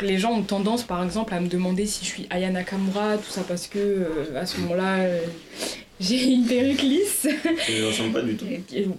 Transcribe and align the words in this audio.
Les 0.00 0.16
gens 0.16 0.32
ont 0.32 0.44
tendance, 0.44 0.84
par 0.84 1.02
exemple, 1.02 1.34
à 1.34 1.40
me 1.40 1.48
demander 1.48 1.84
si 1.84 2.04
je 2.04 2.10
suis 2.10 2.26
Aya 2.30 2.50
Nakamura, 2.50 3.18
tout 3.18 3.30
ça 3.30 3.42
parce 3.42 3.66
que 3.66 3.80
euh, 3.80 4.40
à 4.40 4.46
ce 4.46 4.60
moment-là, 4.60 4.98
euh, 4.98 5.20
j'ai 6.00 6.22
une 6.22 6.46
perruque 6.46 6.82
lisse. 6.82 7.26
Tu 7.66 7.72
ne 7.72 7.86
ressembles 7.86 8.12
pas 8.12 8.22
du 8.22 8.36
tout. 8.36 8.46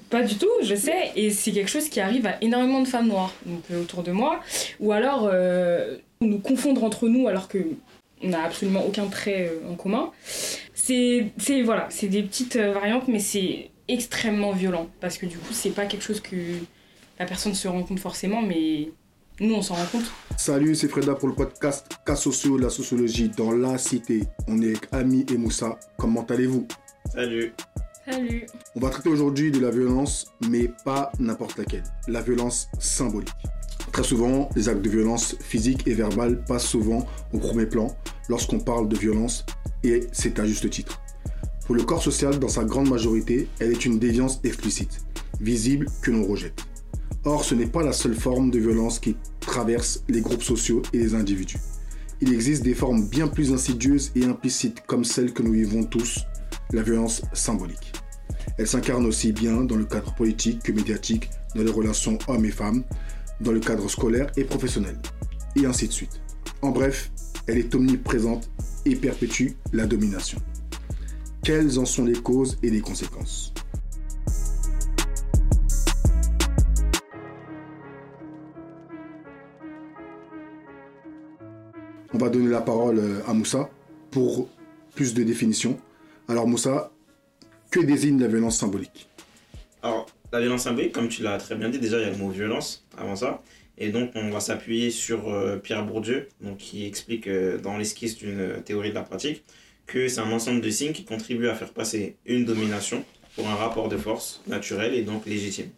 Pas 0.10 0.24
du 0.24 0.36
tout, 0.36 0.50
je 0.62 0.76
sais, 0.76 1.12
et 1.16 1.30
c'est 1.30 1.54
quelque 1.54 1.70
chose 1.70 1.88
qui 1.88 2.02
arrive 2.02 2.26
à 2.26 2.36
énormément 2.44 2.82
de 2.82 2.88
femmes 2.88 3.08
noires 3.08 3.34
donc, 3.46 3.62
euh, 3.72 3.82
autour 3.82 4.04
de 4.04 4.12
moi, 4.12 4.42
ou 4.82 4.92
alors 4.92 5.30
euh, 5.32 6.00
nous 6.20 6.40
confondre 6.40 6.84
entre 6.84 7.08
nous 7.08 7.30
alors 7.30 7.48
que 7.48 7.60
on 8.22 8.28
n'a 8.28 8.44
absolument 8.44 8.86
aucun 8.86 9.06
trait 9.08 9.54
en 9.70 9.76
commun. 9.76 10.12
C'est, 10.74 11.32
voilà, 11.64 11.88
c'est 11.90 12.10
des 12.10 12.24
petites 12.24 12.58
variantes, 12.58 13.08
mais 13.08 13.20
c'est 13.20 13.70
extrêmement 13.88 14.52
violent 14.52 14.90
parce 15.00 15.18
que 15.18 15.26
du 15.26 15.38
coup, 15.38 15.54
c'est 15.54 15.70
pas 15.70 15.86
quelque 15.86 16.04
chose 16.04 16.20
que 16.20 16.36
la 17.20 17.26
personne 17.26 17.54
se 17.54 17.70
rend 17.70 17.84
compte 17.84 18.02
forcément, 18.02 18.42
mais 18.42 18.90
nous, 19.40 19.56
on 19.56 19.62
s'en 19.62 19.76
rend 19.76 19.86
compte. 19.86 20.12
Salut, 20.38 20.76
c'est 20.76 20.88
Freda 20.88 21.16
pour 21.16 21.30
le 21.30 21.36
podcast 21.36 21.88
Cas 22.06 22.16
sociaux, 22.16 22.58
la 22.58 22.70
sociologie 22.70 23.30
dans 23.30 23.52
la 23.52 23.78
cité. 23.78 24.24
On 24.48 24.62
est 24.62 24.68
avec 24.68 24.88
Ami 24.92 25.26
et 25.32 25.38
Moussa. 25.38 25.80
Comment 25.98 26.26
allez-vous? 26.26 26.68
Salut. 27.14 27.54
Salut. 28.10 28.46
On 28.76 28.80
va 28.80 28.90
traiter 28.90 29.10
aujourd'hui 29.10 29.52
de 29.52 29.60
la 29.60 29.72
violence, 29.72 30.28
mais 30.50 30.72
pas 30.84 31.12
n'importe 31.20 31.58
laquelle. 31.58 31.84
La 32.08 32.22
violence 32.22 32.68
symbolique. 32.80 33.30
Très 33.92 34.04
souvent, 34.04 34.50
les 34.56 34.70
actes 34.70 34.82
de 34.82 34.90
violence 34.90 35.36
physique 35.40 35.88
et 35.88 35.94
verbale 35.94 36.44
passent 36.44 36.68
souvent 36.68 37.06
au 37.34 37.40
premier 37.40 37.66
plan 37.66 37.96
lorsqu'on 38.28 38.60
parle 38.60 38.88
de 38.88 38.96
violence, 38.96 39.46
et 39.84 40.02
c'est 40.12 40.40
à 40.40 40.46
juste 40.46 40.70
titre. 40.70 41.02
Pour 41.66 41.76
le 41.76 41.84
corps 41.84 42.04
social, 42.04 42.40
dans 42.40 42.50
sa 42.50 42.64
grande 42.64 42.90
majorité, 42.90 43.48
elle 43.60 43.72
est 43.72 43.86
une 43.86 44.00
déviance 44.00 44.40
explicite, 44.44 45.02
visible 45.40 45.88
que 46.02 46.12
l'on 46.12 46.26
rejette. 46.26 46.62
Or, 47.26 47.44
ce 47.44 47.54
n'est 47.54 47.68
pas 47.68 47.84
la 47.84 47.92
seule 47.92 48.16
forme 48.16 48.50
de 48.50 48.60
violence 48.60 49.00
qui 49.00 49.18
traverse 49.40 50.04
les 50.08 50.22
groupes 50.22 50.44
sociaux 50.44 50.82
et 50.94 51.00
les 51.00 51.16
individus. 51.16 51.60
Il 52.22 52.34
existe 52.34 52.64
des 52.64 52.74
formes 52.74 53.08
bien 53.08 53.28
plus 53.28 53.54
insidieuses 53.54 54.12
et 54.16 54.26
implicites 54.26 54.84
comme 54.88 55.04
celle 55.04 55.34
que 55.34 55.44
nous 55.44 55.54
vivons 55.54 55.84
tous, 55.84 56.26
la 56.72 56.82
violence 56.82 57.22
symbolique. 57.34 57.94
Elle 58.58 58.68
s'incarne 58.68 59.06
aussi 59.06 59.32
bien 59.32 59.64
dans 59.64 59.76
le 59.76 59.86
cadre 59.86 60.14
politique 60.16 60.64
que 60.64 60.72
médiatique, 60.72 61.30
dans 61.56 61.64
les 61.64 61.72
relations 61.72 62.18
hommes 62.28 62.46
et 62.46 62.52
femmes, 62.52 62.84
dans 63.42 63.52
le 63.52 63.60
cadre 63.60 63.90
scolaire 63.90 64.32
et 64.38 64.44
professionnel, 64.44 64.98
et 65.56 65.66
ainsi 65.66 65.88
de 65.88 65.94
suite. 65.94 66.22
En 66.62 66.72
bref, 66.72 67.12
elle 67.48 67.58
est 67.58 67.74
omniprésente 67.74 68.50
et 68.86 68.96
perpétue 68.96 69.52
la 69.72 69.86
domination. 69.86 70.40
Quelles 71.44 71.80
en 71.80 71.86
sont 71.86 72.06
les 72.06 72.22
causes 72.22 72.58
et 72.64 72.70
les 72.70 72.82
conséquences? 72.82 73.54
On 82.20 82.26
va 82.26 82.32
donner 82.32 82.50
la 82.50 82.60
parole 82.60 83.00
euh, 83.00 83.22
à 83.30 83.34
Moussa 83.34 83.70
pour 84.12 84.50
plus 84.94 85.14
de 85.14 85.24
définitions. 85.24 85.80
Alors 86.28 86.50
Moussa, 86.50 86.92
que 87.72 87.80
désigne 87.80 88.20
la 88.20 88.28
violence 88.28 88.58
symbolique? 88.58 89.08
Alors, 89.82 90.06
la 90.34 90.42
violence 90.42 90.64
symbolique, 90.64 90.92
comme 90.92 91.08
tu 91.08 91.24
l'as 91.24 91.38
très 91.38 91.56
bien 91.56 91.70
dit, 91.70 91.80
déjà 91.80 91.98
il 91.98 92.04
y 92.04 92.06
a 92.06 92.10
le 92.10 92.18
mot 92.18 92.30
violence 92.30 92.86
avant 92.98 93.16
ça. 93.16 93.42
Et 93.78 93.88
donc, 93.88 94.12
on 94.16 94.32
va 94.32 94.42
s'appuyer 94.42 94.92
sur 94.92 95.30
euh, 95.30 95.56
Pierre 95.56 95.86
Bourdieu, 95.86 96.28
donc, 96.42 96.58
qui 96.58 96.86
explique 96.86 97.26
euh, 97.28 97.58
dans 97.58 97.78
l'esquisse 97.78 98.18
d'une 98.18 98.62
théorie 98.66 98.90
de 98.90 98.96
la 98.96 99.04
pratique 99.04 99.46
que 99.88 100.10
c'est 100.10 100.20
un 100.20 100.30
ensemble 100.34 100.60
de 100.60 100.70
signes 100.70 100.92
qui 100.92 101.06
contribuent 101.06 101.48
à 101.48 101.56
faire 101.56 101.72
passer 101.72 102.18
une 102.26 102.44
domination 102.44 103.06
pour 103.38 103.48
un 103.48 103.56
rapport 103.56 103.88
de 103.88 103.96
force 103.96 104.44
naturel 104.46 104.94
et 104.94 105.04
donc 105.04 105.26
légitime. 105.26 105.70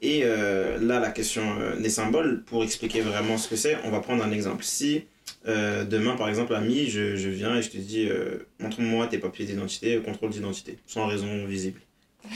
Et 0.00 0.22
là, 0.22 1.00
la 1.00 1.10
question 1.10 1.42
des 1.80 1.90
symboles, 1.90 2.44
pour 2.44 2.62
expliquer 2.62 3.00
vraiment 3.00 3.36
ce 3.36 3.48
que 3.48 3.56
c'est, 3.56 3.76
on 3.84 3.90
va 3.90 4.00
prendre 4.00 4.22
un 4.22 4.30
exemple. 4.30 4.62
Si 4.62 5.04
euh, 5.46 5.84
demain, 5.84 6.16
par 6.16 6.28
exemple, 6.28 6.54
ami, 6.54 6.86
je, 6.88 7.16
je 7.16 7.28
viens 7.28 7.56
et 7.56 7.62
je 7.62 7.70
te 7.70 7.76
dis 7.78 8.08
euh, 8.08 8.38
montre-moi 8.58 9.06
tes 9.06 9.18
papiers 9.18 9.44
d'identité, 9.46 10.00
contrôle 10.04 10.30
d'identité, 10.30 10.78
sans 10.86 11.06
raison 11.06 11.44
visible, 11.46 11.80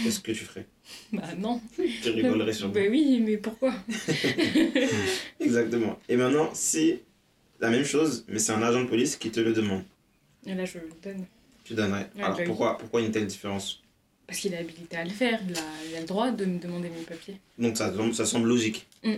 qu'est-ce 0.03 0.21
que 0.21 0.33
tu 0.33 0.45
ferais? 0.45 0.67
Bah 1.13 1.23
non. 1.39 1.61
Tu 2.03 2.11
rigolerais 2.11 2.53
sur 2.53 2.69
Bah 2.73 2.81
oui, 2.91 3.21
mais 3.25 3.37
pourquoi? 3.37 3.73
Exactement. 5.41 5.99
Et 6.09 6.17
maintenant, 6.17 6.51
si 6.55 7.01
la 7.61 7.71
même 7.71 7.85
chose, 7.85 8.25
mais 8.29 8.39
c'est 8.39 8.53
un 8.53 8.63
agent 8.63 8.83
de 8.83 8.89
police 8.89 9.17
qui 9.17 9.31
te 9.31 9.41
le 9.41 9.53
demande, 9.53 9.83
Et 10.47 10.55
là, 10.55 10.65
je 10.65 10.79
le 10.79 10.89
donne. 11.03 11.27
tu 11.65 11.75
donnerais. 11.75 12.09
Ouais, 12.17 12.23
Alors 12.23 12.31
bah 12.37 12.37
oui. 12.41 12.47
pourquoi, 12.47 12.79
pourquoi 12.79 13.01
une 13.03 13.11
telle 13.13 13.27
différence? 13.27 13.83
Parce 14.27 14.41
qu'il 14.41 14.55
est 14.55 14.59
habilité 14.59 14.97
à 14.97 15.05
le 15.05 15.11
faire, 15.11 15.41
il 15.49 15.57
a, 15.57 15.61
il 15.91 15.97
a 15.97 16.01
le 16.01 16.07
droit 16.07 16.31
de 16.31 16.45
me 16.45 16.59
demander 16.59 16.89
mes 16.89 17.03
papiers. 17.03 17.37
Donc 17.59 17.77
ça, 17.77 17.93
ça 18.13 18.25
semble 18.25 18.49
logique. 18.49 18.87
Mm. 19.05 19.15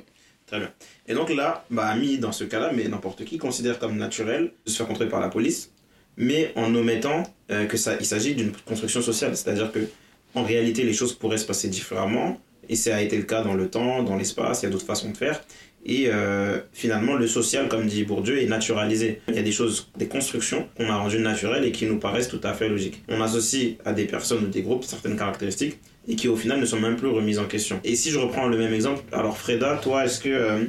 Très 0.53 0.61
bien. 0.61 0.71
Et 1.09 1.15
donc 1.15 1.31
là, 1.31 1.65
bah, 1.71 1.87
Ami, 1.87 2.19
dans 2.19 2.31
ce 2.31 2.45
cas-là, 2.45 2.73
mais 2.75 2.87
n'importe 2.87 3.25
qui, 3.25 3.39
considère 3.39 3.79
comme 3.79 3.97
naturel 3.97 4.53
de 4.67 4.71
se 4.71 4.77
faire 4.77 4.87
contrôler 4.87 5.09
par 5.09 5.21
la 5.21 5.31
police, 5.31 5.71
mais 6.19 6.53
en 6.57 6.75
omettant 6.75 7.23
euh, 7.51 7.65
que 7.65 7.79
ça, 7.79 7.97
il 7.99 8.05
s'agit 8.05 8.35
d'une 8.35 8.53
construction 8.53 9.01
sociale. 9.01 9.35
C'est-à-dire 9.35 9.73
que 9.73 9.89
en 10.35 10.43
réalité, 10.43 10.85
les 10.85 10.93
choses 10.93 11.15
pourraient 11.15 11.39
se 11.39 11.47
passer 11.47 11.69
différemment, 11.69 12.39
et 12.69 12.77
ça 12.77 12.97
a 12.97 13.01
été 13.01 13.17
le 13.17 13.25
cas 13.25 13.43
dans 13.43 13.55
le 13.55 13.69
temps, 13.69 14.03
dans 14.03 14.17
l'espace, 14.17 14.63
il 14.63 14.67
y 14.67 14.69
a 14.69 14.71
d'autres 14.71 14.87
façons 14.87 15.11
de 15.11 15.17
faire. 15.17 15.43
Et 15.85 16.05
euh, 16.07 16.61
finalement, 16.73 17.15
le 17.15 17.27
social, 17.27 17.69
comme 17.69 17.87
dit 17.87 18.05
Bourdieu, 18.05 18.41
est 18.41 18.47
naturalisé. 18.47 19.21
Il 19.29 19.35
y 19.35 19.39
a 19.39 19.43
des 19.43 19.51
choses, 19.51 19.91
des 19.99 20.07
constructions 20.07 20.69
qu'on 20.77 20.89
a 20.89 20.97
rendues 20.97 21.19
naturelles 21.19 21.65
et 21.65 21.73
qui 21.73 21.87
nous 21.87 21.99
paraissent 21.99 22.29
tout 22.29 22.41
à 22.45 22.53
fait 22.55 22.69
logiques. 22.69 23.03
On 23.09 23.21
associe 23.21 23.75
à 23.85 23.93
des 23.93 24.05
personnes 24.05 24.45
ou 24.45 24.49
des 24.49 24.63
groupes 24.63 24.85
certaines 24.85 25.17
caractéristiques 25.17 25.79
et 26.07 26.15
qui 26.15 26.29
au 26.29 26.37
final 26.37 26.61
ne 26.61 26.67
sont 26.67 26.79
même 26.79 26.97
plus 26.97 27.09
remises 27.09 27.41
en 27.41 27.47
question. 27.47 27.81
Et 27.83 27.97
si 27.97 28.11
je 28.11 28.19
reprends 28.19 28.47
le 28.47 28.59
même 28.59 28.73
exemple, 28.73 29.03
alors 29.13 29.37
Freda, 29.37 29.79
toi, 29.83 30.05
est-ce 30.05 30.21
que 30.21 30.29
euh, 30.29 30.65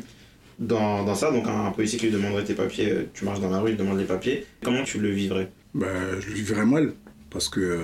dans, 0.58 1.04
dans 1.04 1.16
ça, 1.16 1.32
donc 1.32 1.46
un, 1.48 1.72
policier 1.72 2.00
qui 2.00 2.06
lui 2.06 2.14
demanderait 2.14 2.44
tes 2.44 2.56
papiers, 2.56 2.90
euh, 2.92 3.04
tu 3.14 3.24
marches 3.24 3.40
dans 3.40 3.52
la 3.52 3.60
rue, 3.60 3.72
il 3.72 3.78
demande 3.78 4.00
les 4.00 4.06
papiers, 4.06 4.46
comment 4.64 4.84
tu 4.84 5.00
le 5.00 5.10
vivrais? 5.10 5.50
Ben, 5.76 6.20
Je 6.20 6.30
le 6.30 6.34
vivrais 6.34 6.66
mal, 6.66 6.94
parce 7.30 7.50
que 7.50 7.80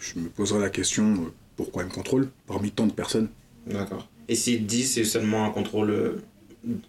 je 0.00 0.20
me 0.20 0.28
poserais 0.28 0.60
la 0.60 0.70
question 0.70 1.32
pourquoi 1.56 1.82
il 1.82 1.86
me 1.90 1.92
contrôle 1.92 2.28
parmi 2.46 2.70
tant 2.70 2.86
de 2.86 2.92
personnes? 2.92 3.28
D'accord. 3.70 4.08
Et 4.28 4.34
te 4.34 4.50
dit 4.50 4.84
c'est 4.84 5.04
seulement 5.04 5.44
un 5.44 5.50
contrôle 5.50 5.90
euh, 5.90 6.22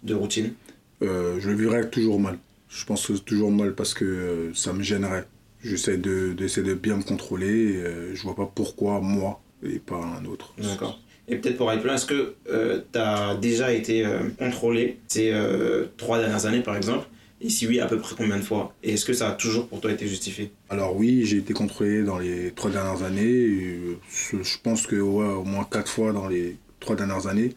de 0.02 0.14
routine? 0.14 0.52
Euh, 1.02 1.38
je 1.40 1.50
le 1.50 1.56
vivrais 1.56 1.88
toujours 1.90 2.20
mal. 2.20 2.38
Je 2.68 2.84
pense 2.84 3.06
que 3.06 3.16
c'est 3.16 3.24
toujours 3.24 3.50
mal 3.50 3.74
parce 3.74 3.94
que 3.94 4.04
euh, 4.04 4.54
ça 4.54 4.72
me 4.72 4.82
gênerait. 4.82 5.26
J'essaie 5.62 5.96
de, 5.96 6.32
d'essayer 6.32 6.66
de 6.66 6.74
bien 6.74 6.96
me 6.96 7.02
contrôler. 7.02 7.72
Et, 7.72 7.76
euh, 7.76 8.14
je 8.14 8.22
vois 8.22 8.34
pas 8.34 8.50
pourquoi 8.52 9.00
moi 9.00 9.40
et 9.64 9.78
pas 9.78 9.96
un 9.96 10.24
autre. 10.24 10.54
D'accord. 10.58 11.00
Et 11.28 11.36
peut-être 11.36 11.56
pour 11.56 11.70
aller 11.70 11.80
plus 11.80 11.86
loin, 11.86 11.96
est-ce 11.96 12.06
que 12.06 12.34
tu 12.92 12.98
as 12.98 13.36
déjà 13.36 13.72
été 13.72 14.04
euh, 14.04 14.28
contrôlé 14.38 14.98
ces 15.08 15.30
euh, 15.32 15.86
trois 15.96 16.18
dernières 16.18 16.46
années 16.46 16.62
par 16.62 16.76
exemple? 16.76 17.06
Et 17.40 17.48
si 17.48 17.66
oui, 17.66 17.80
à 17.80 17.86
peu 17.86 17.98
près 17.98 18.14
combien 18.16 18.36
de 18.36 18.42
fois? 18.42 18.72
Et 18.84 18.92
est-ce 18.92 19.04
que 19.04 19.12
ça 19.12 19.30
a 19.30 19.32
toujours 19.32 19.66
pour 19.66 19.80
toi 19.80 19.90
été 19.90 20.06
justifié? 20.06 20.52
Alors 20.68 20.96
oui, 20.96 21.24
j'ai 21.24 21.38
été 21.38 21.52
contrôlé 21.52 22.02
dans 22.04 22.18
les 22.18 22.52
trois 22.52 22.70
dernières 22.70 23.02
années. 23.02 23.22
et, 23.22 23.78
euh, 23.78 23.98
je 24.10 24.42
je 24.42 24.58
pense 24.62 24.86
que 24.86 24.96
ouais, 24.96 25.26
au 25.26 25.44
moins 25.44 25.64
quatre 25.64 25.90
fois 25.90 26.12
dans 26.12 26.28
les 26.28 26.56
trois 26.82 26.96
dernières 26.96 27.26
années. 27.26 27.54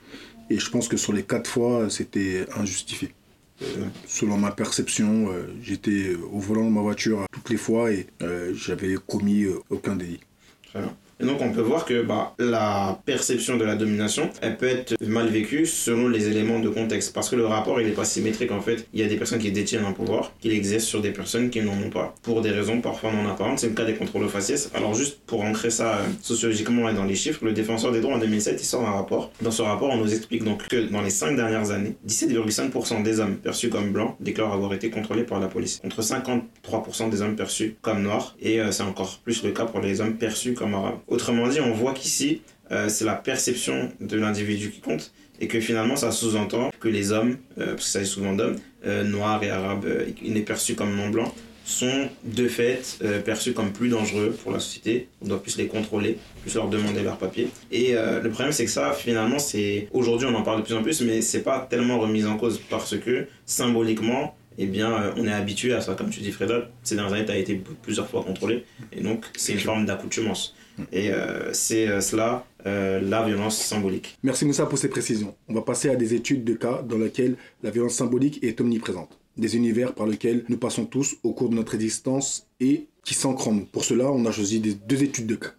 Et 0.50 0.59
je 0.59 0.69
pense 0.69 0.88
que 0.88 0.96
sur 0.96 1.12
les 1.12 1.24
quatre 1.24 1.50
fois, 1.50 1.90
c'était 1.90 2.46
injustifié. 2.56 3.13
Euh, 3.62 3.88
selon 4.06 4.38
ma 4.38 4.52
perception, 4.52 5.30
euh, 5.30 5.47
j'étais 5.62 6.13
au 6.16 6.40
volant 6.40 6.66
de 6.66 6.72
ma 6.72 6.81
voiture 6.81 7.25
toutes 7.31 7.50
les 7.50 7.58
fois 7.58 7.91
et 7.91 8.08
euh, 8.22 8.53
j'avais 8.53 8.96
commis 8.96 9.46
aucun 9.69 9.96
délit. 9.96 10.19
Très 10.68 10.81
bien. 10.81 10.96
Et 11.20 11.26
donc 11.26 11.42
on 11.42 11.52
peut 11.52 11.62
voir 11.62 11.86
que 11.86 12.02
bah, 12.02 12.34
la 12.40 13.00
perception 13.06 13.56
de 13.56 13.64
la 13.64 13.76
domination, 13.76 14.30
elle 14.42 14.58
peut 14.58 14.68
être 14.68 14.96
mal 15.02 15.28
vécue 15.28 15.66
selon 15.66 16.09
les 16.09 16.28
éléments 16.28 16.59
de 16.59 16.70
contexte. 16.70 17.14
Parce 17.14 17.30
que 17.30 17.36
le 17.36 17.46
rapport, 17.46 17.80
il 17.80 17.88
n'est 17.88 17.94
pas 17.94 18.06
symétrique 18.06 18.52
en 18.52 18.62
fait. 18.62 18.88
Il 18.94 19.00
y 19.00 19.03
a 19.03 19.08
des 19.08 19.16
personnes 19.16 19.40
qui 19.40 19.52
détiennent 19.52 19.86
un 19.86 19.94
pouvoir, 19.94 20.34
qui 20.42 20.50
l'exercent 20.50 20.86
sur 20.86 21.02
des 21.02 21.12
personnes 21.12 21.50
qui 21.50 21.62
n'en 21.62 21.74
ont 21.74 21.90
pas. 21.90 22.14
Pour 22.22 22.42
des 22.42 22.52
raisons 22.52 22.81
parfois 22.81 23.12
non 23.14 23.30
apparentes. 23.30 23.59
C'est 23.59 23.70
le 23.70 23.76
cas 23.76 23.86
des 23.86 23.94
contrôles 23.94 24.28
faciès. 24.28 24.70
Alors 24.74 24.94
juste 24.94 25.20
pour 25.26 25.42
ancrer 25.42 25.70
ça 25.70 25.96
euh, 25.96 26.03
sociologiquement 26.22 26.90
et 26.90 26.94
dans 26.94 27.06
les 27.06 27.16
chiffres, 27.16 27.46
le 27.46 27.53
défenseur 27.53 27.92
des 27.92 28.02
droits 28.02 28.16
en 28.16 28.20
2007, 28.20 28.59
il 28.59 28.66
sort 28.66 28.88
un 28.88 28.92
rapport. 28.92 29.32
Dans 29.42 29.52
ce 29.52 29.62
rapport, 29.62 29.90
on 29.90 29.97
nous 29.97 30.14
explique 30.14 30.44
donc 30.44 30.68
que 30.68 30.92
dans 30.92 31.02
les 31.02 31.09
5 31.09 31.36
dernières 31.36 31.72
années, 31.72 31.96
17,5% 32.08 33.03
des 33.03 33.20
hommes 33.20 33.38
perçus 33.38 33.70
comme 33.70 33.92
blancs 33.92 34.16
déclarent 34.20 34.53
avoir 34.53 34.74
été 34.74 34.90
contrôlés 34.90 35.24
par 35.24 35.40
la 35.40 35.47
police. 35.47 35.79
Contre 35.79 36.02
53% 36.02 37.09
des 37.09 37.22
hommes 37.22 37.35
perçus 37.35 37.78
comme 37.82 38.02
noirs. 38.02 38.35
Et 38.41 38.59
euh, 38.59 38.72
c'est 38.72 38.84
encore 38.84 39.20
plus 39.23 39.44
le 39.44 39.52
cas 39.52 39.66
pour 39.66 39.79
les 39.79 40.02
hommes 40.02 40.16
perçus 40.16 40.53
comme 40.53 40.73
arabes. 40.73 41.00
Autrement 41.07 41.47
dit, 41.47 41.59
on 41.61 41.73
voit 41.73 41.93
qu'ici, 41.93 42.41
euh, 42.72 42.90
c'est 42.90 43.05
la 43.05 43.13
perception 43.13 43.91
de 44.02 44.17
l'individu 44.17 44.72
qui 44.72 44.79
compte 44.79 45.11
et 45.40 45.47
que 45.47 45.59
finalement 45.59 45.96
ça 45.96 46.11
sous-entend 46.11 46.72
que 46.79 46.87
les 46.87 47.11
hommes, 47.11 47.37
euh, 47.59 47.73
parce 47.73 47.85
que 47.85 47.90
ça 47.90 48.02
est 48.02 48.05
souvent 48.05 48.34
d'hommes, 48.34 48.55
euh, 48.85 49.03
noirs 49.03 49.43
et 49.43 49.49
arabes, 49.49 49.85
il 50.23 50.35
est 50.37 50.41
perçu 50.41 50.73
comme 50.75 50.96
non 50.96 51.09
blancs, 51.09 51.31
sont 51.66 52.09
de 52.23 52.47
fait 52.47 52.84
perçus 53.25 53.53
comme 53.53 53.72
plus 53.72 53.90
dangereux 53.90 54.37
pour 54.43 54.52
la 54.52 54.59
société. 54.59 55.07
On 55.23 55.28
doit 55.28 55.41
plus 55.41 55.57
les 55.57 55.66
contrôler, 55.66 56.19
plus 56.43 56.53
leur 56.53 56.69
demander 56.69 57.02
leurs 57.02 57.17
papiers. 57.17 57.49
Et 57.72 57.93
le 57.93 58.29
problème 58.29 58.51
c'est 58.51 58.66
que 58.66 58.72
ça, 58.72 58.93
finalement, 58.93 59.40
c'est 59.40 59.90
aujourd'hui 59.91 60.28
on 60.28 60.35
en 60.35 60.43
parle 60.43 60.59
de 60.59 60.63
plus 60.63 60.75
en 60.75 60.84
plus, 60.84 61.01
mais 61.01 61.22
c'est 61.22 61.41
pas 61.41 61.66
tellement 61.67 61.97
remis 61.99 62.23
en 62.25 62.37
cause 62.37 62.61
parce 62.69 62.96
que 62.99 63.25
symboliquement, 63.47 64.35
eh 64.59 64.67
bien, 64.67 65.11
on 65.17 65.25
est 65.25 65.34
habitué 65.34 65.73
à 65.73 65.81
ça. 65.81 65.96
Comme 65.96 66.11
tu 66.11 66.19
dis, 66.19 66.31
Freda, 66.31 66.69
ces 66.84 66.96
dernières 66.96 67.13
années, 67.13 67.25
tu 67.25 67.31
as 67.31 67.37
été 67.37 67.59
plusieurs 67.81 68.08
fois 68.08 68.23
contrôlé. 68.23 68.63
Et 68.93 69.01
donc, 69.01 69.25
c'est 69.35 69.53
une 69.53 69.59
forme 69.59 69.87
d'accoutumance. 69.87 70.55
Et 70.91 71.09
euh, 71.09 71.53
c'est 71.53 71.87
euh, 71.87 72.01
cela, 72.01 72.45
euh, 72.66 72.99
la 73.01 73.23
violence 73.25 73.57
symbolique. 73.57 74.17
Merci 74.23 74.45
Moussa 74.45 74.66
pour 74.66 74.77
ces 74.77 74.89
précisions. 74.89 75.35
On 75.47 75.53
va 75.53 75.61
passer 75.61 75.89
à 75.89 75.95
des 75.95 76.13
études 76.13 76.43
de 76.43 76.53
cas 76.53 76.81
dans 76.81 76.97
lesquels 76.97 77.35
la 77.63 77.72
violence 77.72 77.93
symbolique 77.93 78.43
est 78.43 78.59
omniprésente. 78.61 79.19
des 79.37 79.57
univers 79.57 79.93
par 79.93 80.07
lesquels 80.07 80.45
nous 80.47 80.57
passons 80.57 80.85
tous 80.85 81.17
au 81.23 81.33
cours 81.33 81.49
de 81.49 81.55
notre 81.55 81.75
existence 81.75 82.47
et 82.61 82.87
qui 83.03 83.13
s'ancrent. 83.13 83.51
Pour 83.72 83.83
cela, 83.83 84.09
on 84.09 84.25
a 84.25 84.31
choisi 84.31 84.59
deux 84.59 85.03
études 85.03 85.27
de 85.27 85.35
cas. 85.35 85.53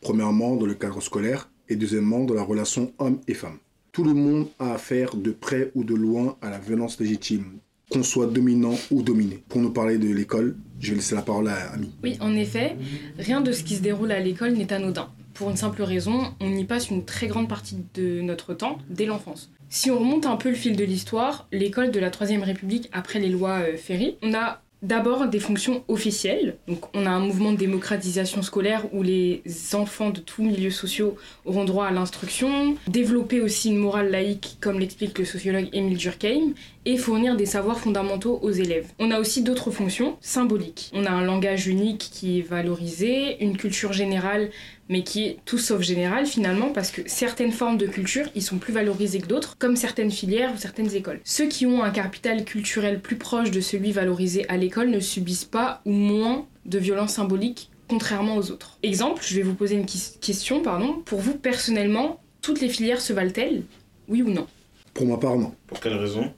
Premièrement, 0.00 0.56
dans 0.56 0.66
le 0.66 0.74
cadre 0.74 1.00
scolaire 1.00 1.48
et 1.68 1.76
deuxièmement, 1.76 2.24
dans 2.24 2.34
la 2.34 2.42
relation 2.42 2.92
homme 2.98 3.20
et 3.28 3.34
femme. 3.34 3.58
Tout 3.92 4.04
le 4.04 4.14
monde 4.14 4.48
a 4.58 4.74
affaire 4.74 5.14
de 5.14 5.30
près 5.30 5.70
ou 5.74 5.84
de 5.84 5.94
loin 5.94 6.36
à 6.42 6.50
la 6.50 6.58
violence 6.58 6.98
légitime, 6.98 7.58
qu'on 7.90 8.02
soit 8.02 8.26
dominant 8.26 8.74
ou 8.90 9.02
dominé. 9.02 9.42
Pour 9.48 9.60
nous 9.60 9.70
parler 9.70 9.98
de 9.98 10.08
l'école, 10.08 10.56
je 10.80 10.90
vais 10.90 10.96
laisser 10.96 11.14
la 11.14 11.22
parole 11.22 11.48
à 11.48 11.72
Ami. 11.72 11.90
Oui, 12.02 12.16
en 12.20 12.34
effet, 12.34 12.76
rien 13.18 13.40
de 13.40 13.52
ce 13.52 13.62
qui 13.62 13.76
se 13.76 13.82
déroule 13.82 14.12
à 14.12 14.20
l'école 14.20 14.52
n'est 14.52 14.72
anodin. 14.72 15.08
Pour 15.34 15.50
une 15.50 15.56
simple 15.56 15.82
raison, 15.82 16.34
on 16.40 16.54
y 16.54 16.64
passe 16.64 16.90
une 16.90 17.04
très 17.04 17.26
grande 17.26 17.48
partie 17.48 17.76
de 17.94 18.20
notre 18.20 18.54
temps 18.54 18.78
dès 18.88 19.06
l'enfance. 19.06 19.50
Si 19.68 19.90
on 19.90 19.98
remonte 19.98 20.26
un 20.26 20.36
peu 20.36 20.50
le 20.50 20.56
fil 20.56 20.76
de 20.76 20.84
l'histoire, 20.84 21.46
l'école 21.52 21.92
de 21.92 22.00
la 22.00 22.10
Troisième 22.10 22.42
République 22.42 22.88
après 22.92 23.20
les 23.20 23.28
lois 23.28 23.60
euh, 23.60 23.76
Ferry, 23.76 24.16
on 24.22 24.34
a 24.34 24.62
d'abord 24.82 25.28
des 25.28 25.40
fonctions 25.40 25.84
officielles. 25.88 26.56
Donc 26.66 26.94
on 26.94 27.06
a 27.06 27.10
un 27.10 27.20
mouvement 27.20 27.52
de 27.52 27.56
démocratisation 27.56 28.42
scolaire 28.42 28.86
où 28.92 29.02
les 29.02 29.42
enfants 29.72 30.10
de 30.10 30.20
tous 30.20 30.42
milieux 30.42 30.70
sociaux 30.70 31.16
auront 31.44 31.64
droit 31.64 31.86
à 31.86 31.90
l'instruction, 31.90 32.76
développer 32.88 33.40
aussi 33.40 33.70
une 33.70 33.78
morale 33.78 34.10
laïque 34.10 34.56
comme 34.60 34.78
l'explique 34.78 35.18
le 35.18 35.24
sociologue 35.24 35.68
Émile 35.72 35.98
Durkheim 35.98 36.54
et 36.86 36.96
fournir 36.96 37.36
des 37.36 37.46
savoirs 37.46 37.78
fondamentaux 37.78 38.38
aux 38.42 38.50
élèves. 38.50 38.88
On 38.98 39.10
a 39.10 39.20
aussi 39.20 39.42
d'autres 39.42 39.70
fonctions 39.70 40.16
symboliques. 40.20 40.90
On 40.94 41.04
a 41.04 41.10
un 41.10 41.24
langage 41.24 41.66
unique 41.66 42.08
qui 42.12 42.38
est 42.38 42.42
valorisé, 42.42 43.42
une 43.42 43.56
culture 43.56 43.92
générale 43.92 44.50
mais 44.90 45.04
qui 45.04 45.24
est 45.24 45.38
tout 45.46 45.56
sauf 45.56 45.80
général 45.80 46.26
finalement 46.26 46.70
parce 46.70 46.90
que 46.90 47.00
certaines 47.06 47.52
formes 47.52 47.78
de 47.78 47.86
culture 47.86 48.26
y 48.34 48.42
sont 48.42 48.58
plus 48.58 48.72
valorisées 48.72 49.20
que 49.20 49.28
d'autres, 49.28 49.56
comme 49.56 49.76
certaines 49.76 50.10
filières 50.10 50.52
ou 50.52 50.58
certaines 50.58 50.94
écoles. 50.94 51.20
Ceux 51.24 51.46
qui 51.46 51.64
ont 51.64 51.82
un 51.82 51.90
capital 51.90 52.44
culturel 52.44 53.00
plus 53.00 53.16
proche 53.16 53.52
de 53.52 53.60
celui 53.60 53.92
valorisé 53.92 54.46
à 54.50 54.56
l'école 54.56 54.90
ne 54.90 55.00
subissent 55.00 55.44
pas 55.44 55.80
ou 55.86 55.92
moins 55.92 56.46
de 56.66 56.78
violences 56.78 57.14
symboliques 57.14 57.70
contrairement 57.88 58.36
aux 58.36 58.50
autres. 58.50 58.78
Exemple, 58.82 59.22
je 59.24 59.34
vais 59.36 59.42
vous 59.42 59.54
poser 59.54 59.76
une 59.76 59.86
question, 59.86 60.60
pardon. 60.60 61.02
Pour 61.04 61.20
vous 61.20 61.34
personnellement, 61.34 62.20
toutes 62.42 62.60
les 62.60 62.68
filières 62.68 63.00
se 63.00 63.12
valent-elles? 63.12 63.62
Oui 64.08 64.22
ou 64.22 64.30
non? 64.30 64.46
Pour 64.94 65.06
ma 65.06 65.16
part, 65.16 65.36
non. 65.36 65.54
Pour 65.68 65.80
quelle 65.80 65.94
raison? 65.94 66.32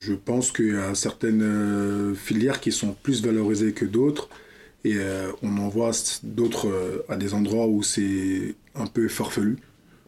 Je 0.00 0.14
pense 0.14 0.52
qu'il 0.52 0.74
y 0.74 0.76
a 0.76 0.94
certaines 0.94 1.42
euh, 1.42 2.14
filières 2.14 2.60
qui 2.60 2.72
sont 2.72 2.96
plus 3.02 3.22
valorisées 3.22 3.72
que 3.72 3.84
d'autres 3.84 4.28
et 4.84 4.96
euh, 4.96 5.32
on 5.42 5.56
en 5.56 5.68
voit 5.68 5.92
d'autres 6.22 6.68
euh, 6.68 7.04
à 7.08 7.16
des 7.16 7.32
endroits 7.32 7.66
où 7.66 7.82
c'est 7.82 8.54
un 8.74 8.86
peu 8.86 9.08
farfelu. 9.08 9.56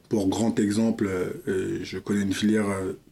Pour 0.08 0.28
grand 0.28 0.58
exemple, 0.60 1.08
euh, 1.08 1.80
je 1.82 1.98
connais 1.98 2.22
une 2.22 2.34
filière 2.34 2.66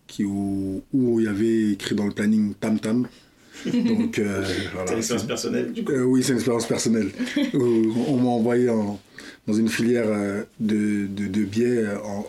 qui, 0.07 0.25
où, 0.25 0.83
où, 0.93 1.21
il 1.21 1.27
y 1.27 1.29
avait 1.29 1.73
écrit 1.73 1.95
dans 1.95 2.07
le 2.07 2.13
planning 2.13 2.55
Tam 2.55 2.79
Tam. 2.79 3.09
Donc, 3.65 4.21
voilà, 4.21 4.87
c'est 4.87 4.93
une 4.93 4.99
expérience 4.99 5.27
personnelle 5.27 5.73
du 5.73 5.85
coup. 5.85 5.93
Oui, 5.93 6.23
c'est 6.23 6.33
une 6.33 6.37
expérience 6.37 6.67
personnelle. 6.67 7.11
on 7.55 8.17
m'a 8.17 8.29
envoyé 8.29 8.67
dans 8.67 9.55
une 9.55 9.69
filière 9.69 10.07
de, 10.61 11.07
de, 11.07 11.27
de 11.27 11.45
biais 11.45 11.85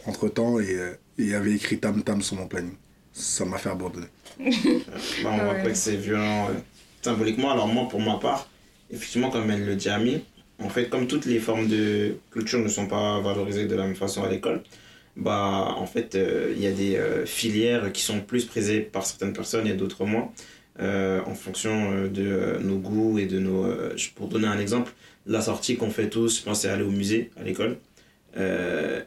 entre 0.05 0.29
temps 0.29 0.59
et 0.59 0.77
il 1.17 1.29
y 1.29 1.33
avait 1.33 1.53
écrit 1.53 1.77
Tam 1.77 2.01
Tam 2.03 2.21
sur 2.21 2.37
mon 2.37 2.47
planning. 2.47 2.73
Ça 3.11 3.43
m'a 3.43 3.57
fait 3.57 3.69
abandonner. 3.69 4.07
bah, 4.39 5.31
on 5.31 5.37
voit 5.37 5.55
pas 5.55 5.69
que 5.69 5.73
c'est 5.73 5.97
violent 5.97 6.49
symboliquement. 7.01 7.51
Alors, 7.51 7.67
moi, 7.67 7.87
pour 7.87 8.01
ma 8.01 8.17
part, 8.17 8.47
effectivement, 8.91 9.29
comme 9.29 9.49
elle 9.51 9.65
le 9.65 9.75
dit 9.75 9.89
Ami, 9.89 10.21
en 10.59 10.69
fait, 10.69 10.89
comme 10.89 11.07
toutes 11.07 11.25
les 11.25 11.39
formes 11.39 11.67
de 11.67 12.15
culture 12.31 12.59
ne 12.59 12.67
sont 12.67 12.87
pas 12.87 13.19
valorisées 13.19 13.65
de 13.65 13.75
la 13.75 13.83
même 13.83 13.95
façon 13.95 14.23
à 14.23 14.29
l'école, 14.29 14.61
bah, 15.15 15.75
en 15.77 15.85
fait, 15.85 16.15
euh, 16.15 16.53
il 16.55 16.61
y 16.61 16.67
a 16.67 16.71
des 16.71 16.97
euh, 16.97 17.25
filières 17.25 17.91
qui 17.91 18.01
sont 18.01 18.19
plus 18.21 18.45
prisées 18.45 18.81
par 18.81 19.05
certaines 19.05 19.33
personnes 19.33 19.67
et 19.67 19.73
d'autres 19.73 20.05
moins, 20.05 20.31
euh, 20.79 21.21
en 21.25 21.35
fonction 21.35 22.07
de 22.07 22.57
nos 22.61 22.77
goûts 22.77 23.17
et 23.17 23.25
de 23.25 23.39
nos... 23.39 23.65
pour 24.15 24.27
donner 24.27 24.47
un 24.47 24.59
exemple, 24.59 24.93
la 25.25 25.41
sortie 25.41 25.77
qu'on 25.77 25.89
fait 25.89 26.09
tous, 26.09 26.39
je 26.39 26.43
pense, 26.43 26.61
c'est 26.61 26.69
aller 26.69 26.83
au 26.83 26.91
musée 26.91 27.31
à 27.39 27.43
l'école. 27.43 27.77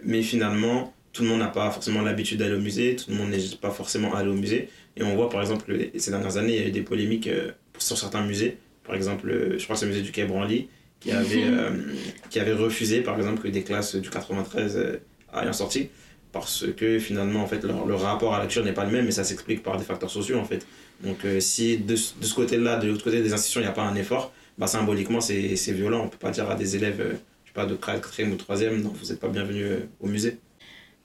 mais 0.04 0.22
finalement, 0.22 0.94
tout 1.12 1.22
le 1.22 1.28
monde 1.30 1.40
n'a 1.40 1.48
pas 1.48 1.70
forcément 1.70 2.02
l'habitude 2.02 2.38
d'aller 2.38 2.54
au 2.54 2.60
musée, 2.60 2.96
tout 2.96 3.10
le 3.10 3.16
monde 3.16 3.30
n'est 3.30 3.56
pas 3.60 3.70
forcément 3.70 4.14
allé 4.14 4.28
au 4.30 4.34
musée. 4.34 4.68
Et 4.96 5.02
on 5.02 5.14
voit, 5.14 5.28
par 5.28 5.40
exemple, 5.40 5.72
ces 5.96 6.10
dernières 6.10 6.36
années, 6.38 6.56
il 6.56 6.62
y 6.62 6.64
a 6.64 6.68
eu 6.68 6.72
des 6.72 6.82
polémiques 6.82 7.30
sur 7.78 7.98
certains 7.98 8.24
musées 8.24 8.58
par 8.88 8.96
exemple, 8.96 9.28
euh, 9.28 9.58
je 9.58 9.66
c'est 9.74 9.84
le 9.84 9.92
musée 9.92 10.02
du 10.02 10.10
Quai 10.10 10.24
Branly 10.24 10.68
qui 10.98 11.12
avait, 11.12 11.44
euh, 11.44 11.70
qui 12.30 12.40
avait 12.40 12.54
refusé, 12.54 13.02
par 13.02 13.16
exemple, 13.16 13.42
que 13.42 13.48
des 13.48 13.62
classes 13.62 13.94
du 13.94 14.08
93 14.08 14.76
euh, 14.76 14.96
aient 15.40 15.52
sorti 15.52 15.90
parce 16.32 16.64
que 16.76 16.98
finalement, 16.98 17.42
en 17.42 17.46
fait, 17.46 17.62
leur, 17.64 17.86
leur 17.86 18.00
rapport 18.00 18.34
à 18.34 18.38
la 18.38 18.44
culture 18.44 18.64
n'est 18.64 18.72
pas 18.72 18.84
le 18.84 18.90
même 18.90 19.06
et 19.06 19.10
ça 19.10 19.24
s'explique 19.24 19.62
par 19.62 19.76
des 19.76 19.84
facteurs 19.84 20.10
sociaux, 20.10 20.38
en 20.38 20.44
fait. 20.44 20.66
Donc, 21.02 21.18
si 21.40 21.78
de, 21.78 21.92
de 21.92 21.96
ce 21.96 22.34
côté-là, 22.34 22.76
de 22.76 22.88
l'autre 22.88 23.04
côté 23.04 23.22
des 23.22 23.32
institutions, 23.32 23.60
il 23.60 23.64
n'y 23.64 23.70
a 23.70 23.72
pas 23.72 23.82
un 23.82 23.94
effort, 23.94 24.32
bah, 24.58 24.66
symboliquement, 24.66 25.20
c'est 25.20 25.72
violent. 25.72 26.00
On 26.00 26.04
ne 26.04 26.10
peut 26.10 26.18
pas 26.18 26.30
dire 26.30 26.50
à 26.50 26.54
des 26.54 26.76
élèves, 26.76 27.02
je 27.44 27.48
sais 27.48 27.54
pas, 27.54 27.64
de 27.64 27.74
4e 27.74 28.30
ou 28.30 28.36
3e, 28.36 28.82
non, 28.82 28.92
vous 28.94 29.08
n'êtes 29.08 29.20
pas 29.20 29.28
bienvenus 29.28 29.68
au 30.00 30.06
musée. 30.06 30.38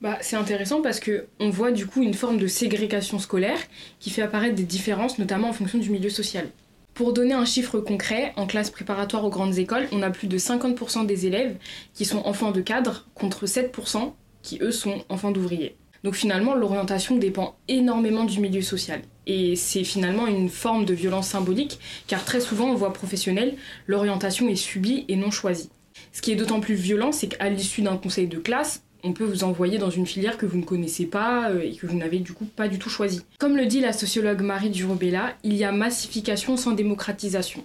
Bah, 0.01 0.18
c'est 0.19 0.36
intéressant 0.36 0.81
parce 0.81 1.00
que 1.00 1.27
on 1.39 1.50
voit 1.50 1.71
du 1.71 1.88
coup 1.88 2.03
une 2.03 2.13
forme 2.13 2.38
de 2.38 2.47
ségrégation 2.47 3.19
scolaire 3.19 3.59
qui 4.00 4.09
fait 4.09 4.21
apparaître 4.21 4.56
des 4.56 4.63
différences, 4.63 5.18
notamment 5.19 5.50
en 5.50 5.53
fonction 5.53 5.79
du 5.79 5.89
milieu 5.89 6.09
social. 6.09 6.50
Pour 6.94 7.13
donner 7.13 7.34
un 7.34 7.45
chiffre 7.45 7.80
concret, 7.80 8.34
en 8.36 8.45
classe 8.45 8.69
préparatoire 8.69 9.25
aux 9.25 9.31
grandes 9.31 9.57
écoles, 9.57 9.88
on 9.92 10.04
a 10.04 10.12
plus 10.12 10.28
de 10.28 10.38
50% 10.38 11.07
des 11.07 11.25
élèves 11.25 11.57
qui 11.95 12.06
sont 12.06 12.19
enfants 12.19 12.51
de 12.51 12.62
cadre 12.62 13.07
contre 13.16 13.48
7% 13.48 14.13
qui 14.44 14.60
eux 14.62 14.72
sont 14.72 15.04
enfants 15.10 15.31
d'ouvriers. 15.31 15.75
Donc 16.04 16.13
finalement, 16.13 16.54
l'orientation 16.54 17.18
dépend 17.18 17.56
énormément 17.68 18.25
du 18.25 18.40
milieu 18.40 18.62
social. 18.62 19.01
Et 19.25 19.56
c'est 19.56 19.84
finalement 19.84 20.28
une 20.28 20.50
forme 20.50 20.86
de 20.86 20.94
violence 20.94 21.30
symbolique, 21.30 21.80
car 22.06 22.24
très 22.25 22.42
souvent, 22.42 22.69
en 22.69 22.75
voie 22.75 22.94
professionnelle, 22.94 23.56
l'orientation 23.88 24.48
est 24.48 24.56
subie 24.56 25.06
et 25.07 25.16
non 25.16 25.31
choisie. 25.31 25.69
Ce 26.12 26.22
qui 26.22 26.31
est 26.31 26.36
d'autant 26.36 26.60
plus 26.60 26.75
violent, 26.75 27.12
c'est 27.12 27.28
qu'à 27.28 27.50
l'issue 27.50 27.81
d'un 27.81 27.98
conseil 27.98 28.28
de 28.28 28.38
classe, 28.38 28.84
on 29.03 29.13
peut 29.13 29.25
vous 29.25 29.44
envoyer 29.44 29.77
dans 29.77 29.89
une 29.89 30.05
filière 30.05 30.38
que 30.38 30.45
vous 30.45 30.57
ne 30.57 30.63
connaissez 30.63 31.05
pas 31.05 31.50
euh, 31.51 31.61
et 31.61 31.75
que 31.75 31.85
vous 31.85 31.97
n'avez 31.97 32.19
du 32.19 32.33
coup 32.33 32.45
pas 32.45 32.67
du 32.67 32.79
tout 32.79 32.89
choisi. 32.89 33.21
Comme 33.38 33.57
le 33.57 33.65
dit 33.65 33.81
la 33.81 33.94
sociologue 33.94 34.41
Marie 34.41 34.69
Durobella, 34.69 35.33
il 35.44 35.55
y 35.55 35.63
a 35.63 35.71
massification 35.71 36.57
sans 36.57 36.71
démocratisation. 36.71 37.63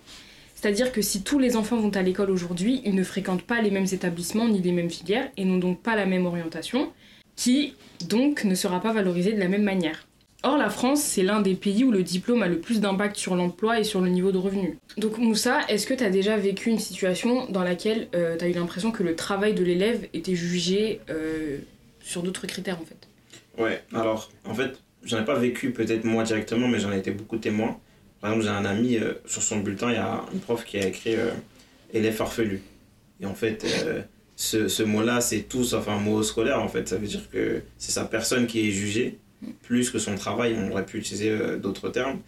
C'est-à-dire 0.55 0.90
que 0.90 1.02
si 1.02 1.23
tous 1.23 1.38
les 1.38 1.55
enfants 1.55 1.76
vont 1.76 1.90
à 1.90 2.02
l'école 2.02 2.31
aujourd'hui, 2.31 2.82
ils 2.85 2.96
ne 2.96 3.05
fréquentent 3.05 3.43
pas 3.43 3.62
les 3.62 3.70
mêmes 3.70 3.87
établissements 3.93 4.49
ni 4.49 4.61
les 4.61 4.73
mêmes 4.73 4.90
filières 4.90 5.31
et 5.37 5.44
n'ont 5.44 5.58
donc 5.58 5.81
pas 5.81 5.94
la 5.94 6.05
même 6.05 6.26
orientation, 6.26 6.93
qui 7.37 7.75
donc 8.08 8.43
ne 8.43 8.56
sera 8.56 8.81
pas 8.81 8.93
valorisée 8.93 9.32
de 9.32 9.38
la 9.38 9.46
même 9.46 9.62
manière. 9.62 10.08
Or, 10.44 10.56
la 10.56 10.70
France, 10.70 11.02
c'est 11.02 11.25
l'un 11.25 11.40
des 11.40 11.55
pays 11.55 11.82
où 11.82 11.90
le 11.90 12.05
diplôme 12.05 12.44
a 12.44 12.49
le 12.49 12.61
plus 12.61 12.81
d'impact 12.81 13.17
sur 13.17 13.35
l'emploi 13.35 13.81
et 13.81 13.85
sur 13.85 14.00
le 14.00 14.08
niveau 14.08 14.31
de 14.31 14.38
revenu. 14.38 14.79
Donc, 14.96 15.18
Moussa, 15.18 15.62
est-ce 15.68 15.85
que 15.85 15.95
tu 15.95 16.04
as 16.04 16.11
déjà 16.11 16.37
vécu 16.37 16.71
une 16.71 16.78
situation 16.78 17.50
dans 17.50 17.64
laquelle 17.64 18.07
euh, 18.14 18.37
tu 18.37 18.45
as 18.45 18.49
eu 18.49 18.52
l'impression 18.52 18.92
que 18.92 19.02
le 19.02 19.16
travail 19.16 19.54
de 19.54 19.64
l'élève 19.64 20.07
était 20.14 20.37
jugé 20.37 21.00
euh, 21.11 21.59
sur 22.00 22.23
d'autres 22.23 22.47
critères 22.47 22.78
en 22.80 22.85
fait? 22.85 23.09
Ouais, 23.61 23.83
alors, 23.92 24.30
en 24.45 24.54
fait, 24.54 24.78
j'en 25.02 25.21
ai 25.21 25.25
pas 25.25 25.37
vécu 25.37 25.73
peut-être 25.73 26.04
moi 26.04 26.23
directement, 26.23 26.68
mais 26.68 26.78
j'en 26.78 26.92
ai 26.92 26.99
été 26.99 27.11
beaucoup 27.11 27.38
témoin. 27.38 27.76
Par 28.21 28.30
exemple, 28.30 28.47
j'ai 28.47 28.57
un 28.57 28.64
ami, 28.64 28.97
euh, 28.97 29.14
sur 29.26 29.42
son 29.42 29.59
bulletin, 29.59 29.90
il 29.90 29.95
y 29.95 29.99
a 29.99 30.25
une 30.33 30.38
prof 30.38 30.64
qui 30.64 30.78
a 30.78 30.87
écrit 30.87 31.16
élève 31.92 32.14
farfelu. 32.14 32.62
Et 33.21 33.26
en 33.26 33.35
fait, 33.35 33.66
ce, 34.37 34.68
ce 34.68 34.83
mot-là, 34.85 35.21
c'est 35.21 35.40
tout 35.40 35.64
sauf 35.64 35.88
un 35.88 35.99
mot 35.99 36.23
scolaire 36.23 36.62
en 36.62 36.68
fait. 36.68 36.88
Ça 36.88 36.97
veut 36.97 37.09
dire 37.09 37.28
que 37.28 37.62
c'est 37.76 37.90
sa 37.90 38.04
personne 38.04 38.47
qui 38.47 38.68
est 38.68 38.71
jugée 38.71 39.18
plus 39.62 39.90
que 39.90 39.99
son 39.99 40.16
travail, 40.16 40.57
on 40.59 40.71
aurait 40.71 40.87
pu 40.87 40.99
utiliser 40.99 41.30
euh, 41.30 41.57
d'autres 41.59 41.88
termes. 41.88 42.21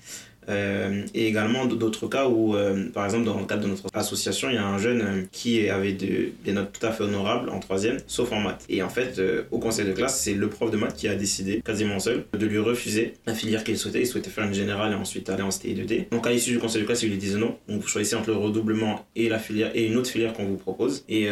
Euh, 0.49 1.07
et 1.15 1.27
également 1.27 1.67
d'autres 1.67 2.09
cas 2.09 2.29
où, 2.29 2.57
euh, 2.57 2.89
par 2.91 3.05
exemple, 3.05 3.25
dans 3.25 3.39
le 3.39 3.47
cadre 3.47 3.63
de 3.63 3.69
notre 3.69 3.85
association, 3.93 4.49
il 4.49 4.55
y 4.55 4.59
a 4.59 4.67
un 4.67 4.79
jeune 4.79 5.01
euh, 5.01 5.23
qui 5.33 5.69
avait 5.69 5.93
des 5.93 6.53
notes 6.53 6.73
tout 6.79 6.87
à 6.87 6.93
fait 6.93 7.05
honorables 7.05 7.51
en 7.51 7.61
troisième, 7.61 7.99
sauf 8.07 8.33
en 8.33 8.41
maths. 8.41 8.65
Et 8.69 8.83
en 8.83 8.89
fait, 8.89 9.21
au 9.51 9.59
conseil 9.59 9.87
de 9.87 9.93
classe, 9.93 10.21
c'est 10.21 10.35
le 10.35 10.49
prof 10.49 10.71
de 10.71 10.77
maths 10.77 10.97
qui 10.97 11.09
a 11.09 11.15
décidé, 11.15 11.63
quasiment 11.65 11.99
seul, 11.99 12.25
de 12.33 12.47
lui 12.47 12.59
refuser 12.59 13.15
la 13.27 13.35
filière 13.35 13.65
qu'il 13.65 13.79
souhaitait. 13.79 14.01
Il 14.01 14.07
souhaitait 14.07 14.31
faire 14.31 14.45
une 14.45 14.55
générale 14.55 14.93
et 14.93 14.95
ensuite 14.95 15.29
aller 15.29 15.43
en 15.43 15.51
CTI 15.51 15.75
2D. 15.75 16.11
Donc 16.11 16.27
à 16.27 16.31
l'issue 16.31 16.53
du 16.53 16.59
conseil 16.59 16.83
de 16.83 16.87
classe, 16.87 17.03
il 17.03 17.11
lui 17.11 17.19
disait 17.19 17.39
non. 17.39 17.57
Donc 17.69 17.83
vous 17.83 17.89
choisissez 17.89 18.17
entre 18.17 18.31
le 18.31 18.37
redoublement 18.37 19.07
et 19.17 19.29
la 19.29 19.39
filière 19.39 19.71
et 19.75 19.87
une 19.87 19.97
autre 19.97 20.11
filière 20.11 20.33
qu'on 20.33 20.45
vous 20.45 20.57
propose. 20.57 21.05
Et 21.09 21.29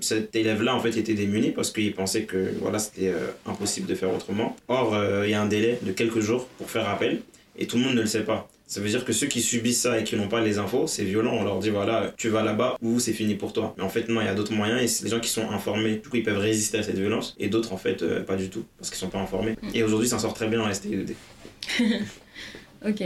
cet 0.00 0.34
élève-là, 0.34 0.74
en 0.74 0.80
fait, 0.80 0.96
était 0.96 1.14
démuni 1.14 1.50
parce 1.50 1.70
qu'il 1.70 1.92
pensait 1.94 2.22
que 2.22 2.52
voilà, 2.60 2.78
c'était 2.78 3.12
impossible 3.46 3.86
de 3.86 3.94
faire 3.94 4.12
autrement. 4.14 4.56
Or, 4.68 4.96
il 5.24 5.30
y 5.30 5.34
a 5.34 5.42
un 5.42 5.46
délai 5.46 5.78
de 5.82 5.92
quelques 5.92 6.20
jours 6.20 6.46
pour 6.58 6.70
faire 6.70 6.88
appel 6.88 7.20
et 7.56 7.66
tout 7.66 7.76
le 7.76 7.84
monde 7.84 7.94
ne 7.94 8.00
le 8.00 8.06
sait 8.06 8.24
pas. 8.24 8.48
Ça 8.70 8.80
veut 8.80 8.88
dire 8.88 9.04
que 9.04 9.12
ceux 9.12 9.26
qui 9.26 9.42
subissent 9.42 9.82
ça 9.82 9.98
et 9.98 10.04
qui 10.04 10.14
n'ont 10.14 10.28
pas 10.28 10.40
les 10.40 10.58
infos, 10.58 10.86
c'est 10.86 11.02
violent. 11.02 11.32
On 11.34 11.42
leur 11.42 11.58
dit 11.58 11.70
voilà, 11.70 12.12
tu 12.16 12.28
vas 12.28 12.42
là-bas 12.44 12.76
ou 12.80 13.00
c'est 13.00 13.12
fini 13.12 13.34
pour 13.34 13.52
toi. 13.52 13.74
Mais 13.76 13.82
en 13.82 13.88
fait, 13.88 14.08
non, 14.08 14.20
il 14.20 14.26
y 14.26 14.28
a 14.28 14.34
d'autres 14.34 14.52
moyens 14.52 14.80
et 14.80 15.04
les 15.04 15.10
gens 15.10 15.18
qui 15.18 15.28
sont 15.28 15.50
informés. 15.50 15.96
Du 15.96 16.08
coup, 16.08 16.16
ils 16.16 16.22
peuvent 16.22 16.38
résister 16.38 16.78
à 16.78 16.84
cette 16.84 16.96
violence 16.96 17.34
et 17.40 17.48
d'autres, 17.48 17.72
en 17.72 17.76
fait, 17.76 18.02
euh, 18.02 18.22
pas 18.22 18.36
du 18.36 18.48
tout 18.48 18.64
parce 18.78 18.90
qu'ils 18.90 18.98
sont 19.00 19.08
pas 19.08 19.18
informés. 19.18 19.56
Mm. 19.60 19.68
Et 19.74 19.82
aujourd'hui, 19.82 20.08
ça 20.08 20.20
sort 20.20 20.34
très 20.34 20.46
bien 20.46 20.60
en 20.62 20.68
STI2D. 20.68 21.14
ok. 22.86 23.00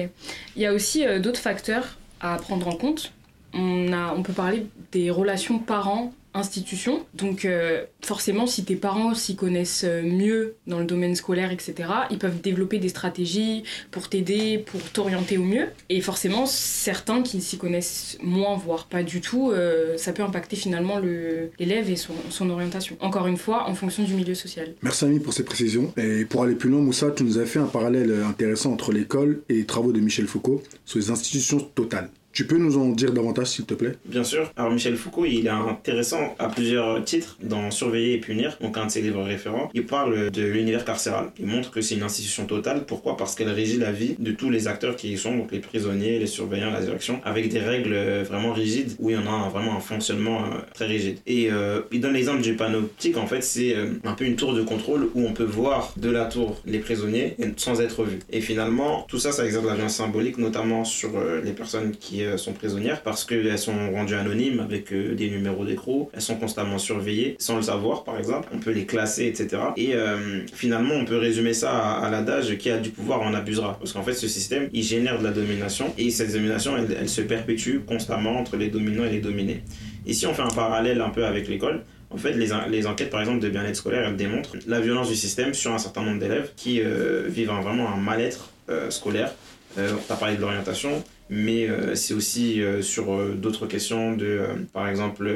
Il 0.57 0.63
y 0.63 0.67
a 0.67 0.75
aussi 0.75 1.07
euh, 1.07 1.19
d'autres 1.19 1.41
facteurs 1.41 1.97
à 2.21 2.37
prendre 2.37 2.69
en 2.69 2.77
compte. 2.77 3.15
On, 3.55 3.91
a, 3.95 4.13
on 4.13 4.23
peut 4.23 4.35
parler 4.35 4.67
des 4.93 5.11
relations 5.11 5.59
parents 5.59 6.13
institution. 6.35 7.07
Donc 7.15 7.45
euh, 7.45 7.85
forcément, 8.03 8.47
si 8.47 8.65
tes 8.65 8.77
parents 8.77 9.15
s'y 9.15 9.37
connaissent 9.37 9.85
euh, 9.85 10.03
mieux 10.03 10.57
dans 10.67 10.81
le 10.81 10.85
domaine 10.85 11.15
scolaire, 11.15 11.53
etc., 11.53 11.89
ils 12.11 12.19
peuvent 12.19 12.41
développer 12.41 12.79
des 12.79 12.89
stratégies 12.89 13.63
pour 13.91 14.09
t'aider, 14.09 14.59
pour 14.59 14.81
t'orienter 14.83 15.39
au 15.39 15.45
mieux. 15.45 15.69
Et 15.89 16.01
forcément, 16.01 16.47
certains 16.47 17.23
qui 17.23 17.41
s'y 17.41 17.57
connaissent 17.57 18.19
moins, 18.23 18.57
voire 18.57 18.87
pas 18.87 19.03
du 19.03 19.21
tout, 19.21 19.53
euh, 19.53 19.97
ça 19.97 20.13
peut 20.13 20.23
impacter 20.23 20.57
finalement 20.57 20.99
l'élève 20.99 21.91
et 21.91 21.97
son, 21.97 22.51
orientation. 22.51 22.97
Encore 23.01 23.27
une 23.27 23.39
fois, 23.39 23.69
en 23.69 23.75
fonction 23.75 24.03
du 24.03 24.13
milieu 24.13 24.35
social. 24.35 24.75
Merci 24.83 25.05
Ami 25.05 25.21
pour 25.21 25.33
ces 25.33 25.45
précisions. 25.45 25.93
Et 25.97 26.25
pour 26.25 26.43
aller 26.43 26.55
plus 26.55 26.69
loin, 26.69 26.81
Moussa, 26.81 27.11
tu 27.11 27.25
nous 27.25 27.39
as 27.39 27.47
fait 27.47 27.59
un 27.59 27.67
parallèle 27.67 28.13
intéressant 28.27 28.73
entre 28.73 28.93
l'école 28.93 29.43
et 29.49 29.55
les 29.55 29.65
travaux 29.65 29.93
de 29.93 30.01
Michel 30.01 30.27
Foucault 30.27 30.63
sur 30.85 30.99
les 30.99 31.11
institutions 31.11 31.61
totales. 31.61 32.11
Tu 32.35 32.49
peux 32.49 32.59
nous 32.59 32.77
en 32.77 32.89
dire 32.89 33.13
davantage, 33.13 33.47
s'il 33.47 33.65
te 33.65 33.75
plaît? 33.75 33.95
Bien 34.07 34.25
sûr. 34.25 34.51
Alors, 34.57 34.73
Michel 34.73 34.97
Foucault, 34.97 35.25
il 35.25 35.47
est 35.47 35.51
intéressant 35.51 36.35
à 36.41 36.49
plusieurs 36.49 37.05
titres 37.05 37.39
dans 37.41 37.71
Surveiller 37.71 38.15
et 38.15 38.19
punir, 38.19 38.59
donc 38.61 38.77
un 38.77 38.87
de 38.87 38.91
ses 38.91 39.03
livres 39.03 39.23
référents. 39.23 39.71
Il 39.73 39.87
parle 39.87 40.33
de 40.33 40.43
l'univers 40.43 40.85
carcéral. 40.85 41.31
Il 41.39 41.47
montre 41.47 41.71
que 41.71 41.81
c'est 41.81 41.95
une 41.95 42.03
institution 42.03 42.47
totale. 42.47 42.87
Pourquoi? 42.87 43.17
Parce 43.17 43.37
qu'elle 43.37 43.51
régit 43.51 43.79
la 43.79 43.93
vie 43.93 44.17
de 44.19 44.33
tous 44.33 44.51
les 44.51 44.67
acteurs 44.67 44.97
qui 44.97 45.13
y 45.13 45.17
sont, 45.17 45.37
donc 45.37 45.53
les 45.53 45.61
prisonniers, 45.61 46.19
les 46.19 46.27
surveillants, 46.27 46.73
la 46.73 46.81
direction, 46.81 47.21
avec 47.25 47.51
des 47.51 47.61
règles 47.61 47.95
vraiment 48.25 48.53
rigides, 48.53 48.97
où 48.99 49.11
il 49.11 49.15
y 49.15 49.17
en 49.17 49.33
a 49.33 49.49
vraiment 49.49 49.77
un 49.77 49.81
fonctionnement 49.81 50.43
euh, 50.43 50.59
très 50.75 50.87
rigide. 50.87 51.19
Et 51.29 51.53
euh, 51.53 51.83
il 51.93 52.01
donne 52.01 52.15
l'exemple 52.15 52.43
du 52.43 52.57
panoptique, 52.57 53.17
en 53.17 53.29
fait, 53.29 53.43
c'est 53.43 53.77
euh, 53.77 53.91
un 54.03 54.15
peu 54.15 54.25
une 54.25 54.35
tour 54.35 54.55
de 54.55 54.63
contrôle 54.63 55.09
où 55.15 55.25
on 55.25 55.33
peut 55.33 55.45
voir 55.45 55.93
de 55.97 56.11
la 56.11 56.25
tour 56.25 56.61
les 56.67 56.81
prisonniers 56.81 57.37
sans 57.59 57.81
être 57.81 58.03
vu. 58.03 58.19
Et 58.33 58.41
finalement, 58.41 59.07
tout 59.07 59.21
ça, 59.21 59.31
ça 59.31 59.47
exerce 59.47 59.65
la 59.65 59.75
violence 59.75 59.95
symbolique, 59.95 60.39
notamment 60.39 60.85
sur 60.85 61.11
les 61.45 61.53
personnes 61.53 61.93
qui 61.93 62.24
euh, 62.25 62.37
sont 62.37 62.53
prisonnières 62.53 63.03
parce 63.03 63.25
qu'elles 63.25 63.59
sont 63.59 63.93
rendues 63.93 64.15
anonymes 64.15 64.61
avec 64.61 64.93
euh, 64.93 65.15
des 65.15 65.31
numéros 65.31 65.65
d'écrou, 65.65 66.11
elles 66.13 66.21
sont 66.21 66.37
constamment 66.37 66.79
surveillées 66.79 67.37
sans 67.39 67.57
le 67.57 67.63
savoir 67.63 68.05
par 68.05 68.19
exemple, 68.19 68.49
on 68.53 68.59
peut 68.59 68.71
les 68.71 68.87
classer 68.87 69.27
etc. 69.27 69.63
Et 69.77 69.95
euh, 69.95 70.41
finalement 70.53 70.95
on 70.95 71.05
peut 71.05 71.19
résumer 71.19 71.55
ça 71.55 71.73
à, 71.73 72.11
l'adage 72.11 72.57
qui 72.59 72.71
a 72.71 72.79
du 72.79 72.91
pouvoir 72.91 73.23
en 73.23 73.35
abusera 73.35 73.77
parce 73.79 73.93
qu'en 73.93 74.03
fait 74.03 74.15
ce 74.15 74.29
système 74.29 74.69
il 74.73 74.83
génère 74.83 75.19
de 75.19 75.25
la 75.25 75.31
domination 75.31 75.93
et 75.99 76.11
cette 76.11 76.33
domination 76.33 76.75
elle, 76.77 77.09
se 77.09 77.21
perpétue 77.21 77.79
constamment 77.87 78.39
entre 78.39 78.57
les 78.57 78.69
dominants 78.69 79.05
et 79.05 79.11
les 79.11 79.21
dominés. 79.21 79.63
Et 80.07 80.13
si 80.13 80.27
on 80.27 80.35
fait 80.35 80.43
un 80.43 80.49
parallèle 80.49 81.01
un 81.01 81.11
peu 81.11 81.25
avec 81.25 81.49
l'école, 81.49 81.83
en 82.11 82.17
fait, 82.17 82.33
les, 82.35 82.51
les, 82.71 82.87
enquêtes, 82.87 83.11
par 83.11 83.21
exemple, 83.21 83.41
de 83.41 83.49
bien-être 83.49 83.75
scolaire, 83.75 84.07
elles 84.07 84.17
démontrent 84.17 84.57
la 84.69 84.81
violence 84.81 85.09
du 85.09 85.17
système 85.17 85.53
sur 85.53 85.73
un 85.73 85.79
certain 85.79 86.03
nombre 86.03 86.21
d'élèves 86.21 86.53
qui 86.55 86.81
vivent 87.29 87.51
vraiment 87.51 87.93
un 87.93 87.97
mal-être 87.97 88.51
scolaire. 88.91 89.33
Euh, 89.79 89.91
on 90.09 90.13
a 90.13 90.17
parlé 90.17 90.37
de 90.37 90.41
l'orientation, 90.41 91.03
mais 91.31 91.69
euh, 91.69 91.95
c'est 91.95 92.13
aussi 92.13 92.61
euh, 92.61 92.83
sur 92.83 93.13
euh, 93.15 93.35
d'autres 93.35 93.67
questions 93.67 94.15
de 94.15 94.41
par 94.73 94.89
exemple 94.89 95.31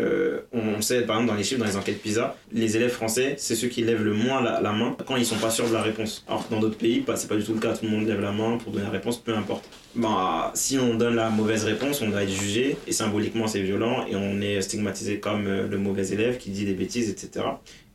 on 0.53 0.81
sait 0.83 1.03
par 1.03 1.17
exemple 1.17 1.33
dans 1.33 1.39
les 1.39 1.45
chiffres 1.45 1.61
dans 1.61 1.67
les 1.67 1.77
enquêtes 1.77 2.03
PISA 2.03 2.37
les 2.53 2.77
élèves 2.77 2.91
français 2.91 3.35
c'est 3.39 3.55
ceux 3.55 3.69
qui 3.69 3.83
lèvent 3.83 4.05
le 4.05 4.13
moins 4.13 4.43
la, 4.43 4.73
main 4.73 4.97
quand 5.07 5.17
ils 5.17 5.25
sont 5.25 5.39
pas 5.39 5.51
sûrs 5.51 5.69
de 5.69 5.75
la 5.75 5.83
réponse. 5.83 6.25
Alors 6.29 6.47
que 6.47 6.55
dans 6.55 6.61
d'autres 6.61 6.77
pays 6.77 7.01
bah, 7.01 7.17
c'est 7.17 7.29
pas 7.29 7.37
du 7.37 7.45
tout 7.45 7.55
le 7.55 7.61
cas. 7.61 7.75
Tout 7.75 7.87
le 7.87 7.91
monde 7.91 8.07
lève 8.07 8.21
la 8.21 8.33
main 8.33 8.59
pour 8.59 8.73
donner 8.73 8.85
la 8.85 8.91
réponse 8.91 9.19
peu 9.19 9.35
importe. 9.35 9.69
Bah 9.95 10.53
si 10.55 10.79
on 10.79 10.95
donne 10.95 11.17
la 11.17 11.31
mauvaise 11.31 11.65
réponse 11.65 12.03
on 12.03 12.11
va 12.11 12.23
être 12.23 12.31
jugé 12.31 12.77
et 12.87 12.93
symboliquement 12.93 13.47
c'est 13.47 13.63
violent 13.63 14.07
et 14.07 14.17
on 14.17 14.41
est 14.41 14.61
stigmatisé 14.61 15.21
comme 15.21 15.45
le 15.45 15.79
mauvais 15.79 16.09
élève 16.09 16.37
qui 16.37 16.51
dit 16.51 16.65
des 16.65 16.75
bêtises 16.75 17.11
etc 17.11 17.47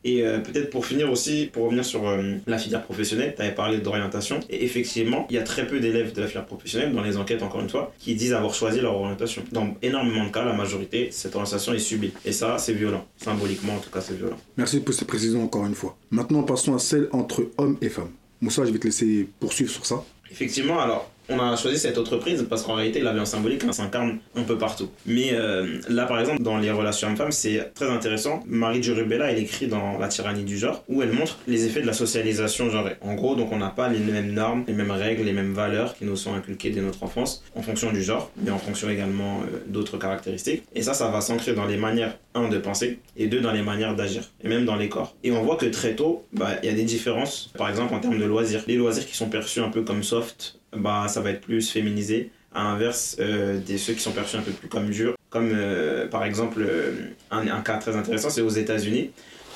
et 0.03 0.25
euh, 0.25 0.39
peut-être 0.39 0.69
pour 0.69 0.85
finir 0.85 1.11
aussi, 1.11 1.49
pour 1.51 1.65
revenir 1.65 1.85
sur 1.85 2.07
euh, 2.07 2.35
la 2.47 2.57
filière 2.57 2.83
professionnelle, 2.83 3.33
tu 3.35 3.41
avais 3.41 3.55
parlé 3.55 3.77
d'orientation. 3.79 4.39
Et 4.49 4.63
effectivement, 4.65 5.25
il 5.29 5.35
y 5.35 5.39
a 5.39 5.43
très 5.43 5.65
peu 5.65 5.79
d'élèves 5.79 6.13
de 6.13 6.21
la 6.21 6.27
filière 6.27 6.45
professionnelle, 6.45 6.93
dans 6.93 7.01
les 7.01 7.17
enquêtes 7.17 7.41
encore 7.41 7.61
une 7.61 7.69
fois, 7.69 7.93
qui 7.99 8.15
disent 8.15 8.33
avoir 8.33 8.53
choisi 8.53 8.81
leur 8.81 8.95
orientation. 8.95 9.43
Dans 9.51 9.75
énormément 9.81 10.25
de 10.25 10.31
cas, 10.31 10.43
la 10.43 10.53
majorité, 10.53 11.09
cette 11.11 11.35
orientation 11.35 11.73
est 11.73 11.79
subie. 11.79 12.13
Et 12.25 12.31
ça, 12.31 12.57
c'est 12.57 12.73
violent. 12.73 13.05
Symboliquement, 13.17 13.75
en 13.75 13.79
tout 13.79 13.89
cas, 13.89 14.01
c'est 14.01 14.17
violent. 14.17 14.37
Merci 14.57 14.79
pour 14.81 14.93
ces 14.93 15.05
précisions 15.05 15.43
encore 15.43 15.65
une 15.65 15.75
fois. 15.75 15.95
Maintenant, 16.11 16.43
passons 16.43 16.75
à 16.75 16.79
celle 16.79 17.07
entre 17.11 17.49
hommes 17.57 17.77
et 17.81 17.89
femmes. 17.89 18.11
Moussa, 18.41 18.65
je 18.65 18.71
vais 18.71 18.79
te 18.79 18.87
laisser 18.87 19.27
poursuivre 19.39 19.71
sur 19.71 19.85
ça. 19.85 20.03
Effectivement, 20.29 20.79
alors, 20.79 21.09
on 21.29 21.39
a 21.39 21.55
choisi 21.55 21.77
cette 21.77 21.97
autre 21.97 22.17
prise 22.17 22.45
parce 22.49 22.63
qu'en 22.63 22.75
réalité, 22.75 23.01
la 23.01 23.11
violence 23.11 23.31
symbolique 23.31 23.63
s'incarne 23.71 24.19
un 24.35 24.43
peu 24.43 24.57
partout. 24.57 24.89
Mais 25.05 25.29
euh, 25.33 25.79
là, 25.89 26.05
par 26.05 26.19
exemple, 26.19 26.41
dans 26.41 26.57
les 26.57 26.71
relations 26.71 27.07
hommes-femmes, 27.07 27.31
c'est 27.31 27.73
très 27.73 27.89
intéressant. 27.89 28.41
Marie 28.45 28.83
Jurubella, 28.83 29.31
elle 29.31 29.39
écrit 29.39 29.67
dans 29.67 29.97
La 29.97 30.07
tyrannie 30.07 30.43
du 30.43 30.57
genre, 30.57 30.83
où 30.87 31.01
elle 31.01 31.11
montre 31.13 31.39
les 31.47 31.65
effets 31.65 31.81
de 31.81 31.87
la 31.87 31.93
socialisation 31.93 32.69
genrée. 32.69 32.95
En 33.01 33.15
gros, 33.15 33.35
donc 33.35 33.51
on 33.51 33.57
n'a 33.57 33.69
pas 33.69 33.89
les 33.89 33.99
mêmes 33.99 34.33
normes, 34.33 34.63
les 34.67 34.73
mêmes 34.73 34.91
règles, 34.91 35.23
les 35.23 35.33
mêmes 35.33 35.53
valeurs 35.53 35.95
qui 35.95 36.05
nous 36.05 36.15
sont 36.15 36.33
inculquées 36.33 36.69
dès 36.69 36.81
notre 36.81 37.03
enfance, 37.03 37.43
en 37.55 37.61
fonction 37.61 37.91
du 37.91 38.01
genre, 38.01 38.31
mais 38.37 38.51
en 38.51 38.57
fonction 38.57 38.89
également 38.89 39.41
euh, 39.41 39.63
d'autres 39.67 39.97
caractéristiques. 39.97 40.63
Et 40.75 40.81
ça, 40.81 40.93
ça 40.93 41.09
va 41.09 41.21
s'ancrer 41.21 41.53
dans 41.53 41.65
les 41.65 41.77
manières, 41.77 42.17
un, 42.35 42.49
de 42.49 42.57
penser, 42.57 42.99
et 43.17 43.27
deux, 43.27 43.41
dans 43.41 43.51
les 43.51 43.61
manières 43.61 43.95
d'agir, 43.95 44.23
et 44.43 44.47
même 44.47 44.65
dans 44.65 44.75
les 44.75 44.89
corps. 44.89 45.15
Et 45.23 45.31
on 45.31 45.43
voit 45.43 45.55
que 45.55 45.65
très 45.65 45.95
tôt, 45.95 46.25
bah, 46.33 46.51
il 46.61 46.69
y 46.69 46.71
a 46.71 46.75
des 46.75 46.83
différences, 46.83 47.51
par 47.57 47.69
exemple 47.69 47.93
en 47.93 47.99
termes 47.99 48.19
de 48.19 48.25
loisirs. 48.25 48.63
Les 48.67 48.75
loisirs 48.75 49.05
qui 49.05 49.15
sont 49.15 49.29
perçus 49.29 49.59
un 49.59 49.69
peu 49.69 49.83
comme 49.83 50.03
soft, 50.03 50.59
bah, 50.75 51.07
ça 51.07 51.21
va 51.21 51.31
être 51.31 51.41
plus 51.41 51.69
féminisé, 51.69 52.31
à 52.53 52.63
l'inverse 52.63 53.17
euh, 53.19 53.59
des 53.59 53.77
ceux 53.77 53.93
qui 53.93 53.99
sont 53.99 54.11
perçus 54.11 54.37
un 54.37 54.41
peu 54.41 54.51
plus 54.51 54.67
comme 54.67 54.89
durs. 54.89 55.15
Comme 55.29 55.51
euh, 55.53 56.07
par 56.07 56.23
exemple, 56.23 56.61
euh, 56.61 56.91
un, 57.31 57.47
un, 57.47 57.61
cas 57.61 57.77
très 57.77 57.95
intéressant, 57.95 58.29
c'est 58.29 58.41
aux 58.41 58.49
États-Unis. 58.49 59.11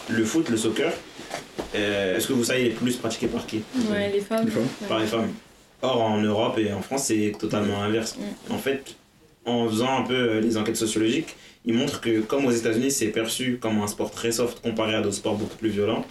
Le 0.10 0.24
foot, 0.24 0.50
le 0.50 0.58
soccer, 0.58 0.92
est-ce 1.74 2.28
que 2.28 2.34
vous 2.34 2.46
savez, 2.46 2.62
il 2.62 2.68
est 2.68 2.72
plus 2.72 2.96
pratiqué 2.96 3.28
par 3.28 3.46
qui? 3.46 3.62
Ouais, 3.92 4.10
les 4.10 4.22
femmes. 4.22 4.48
Par 4.88 5.00
les 5.00 5.06
femmes. 5.06 5.30
Or, 5.82 6.02
en 6.02 6.22
Europe 6.22 6.58
et 6.58 6.72
en 6.72 6.82
France, 6.82 7.06
c'est 7.06 7.34
totalement 7.38 7.84
inverse. 7.84 8.18
En 8.50 8.58
fait, 8.58 8.96
en 9.46 9.68
faisant 9.68 10.00
un 10.00 10.04
peu 10.04 10.40
les 10.40 10.56
enquêtes 10.56 10.78
sociologiques, 10.78 11.36
ils 11.66 11.74
montrent 11.74 12.00
que, 12.00 12.22
comme 12.22 12.46
aux 12.46 12.52
États-Unis, 12.52 12.90
c'est 12.90 13.08
perçu 13.08 13.58
comme 13.62 13.82
un 13.82 13.88
sport 13.88 14.12
très 14.12 14.32
soft 14.32 14.62
comparé 14.62 14.96
à 14.96 15.02
d'autres 15.02 15.18
sports 15.18 15.36
beaucoup 15.36 15.58
plus 15.58 15.70
violents, 15.70 16.06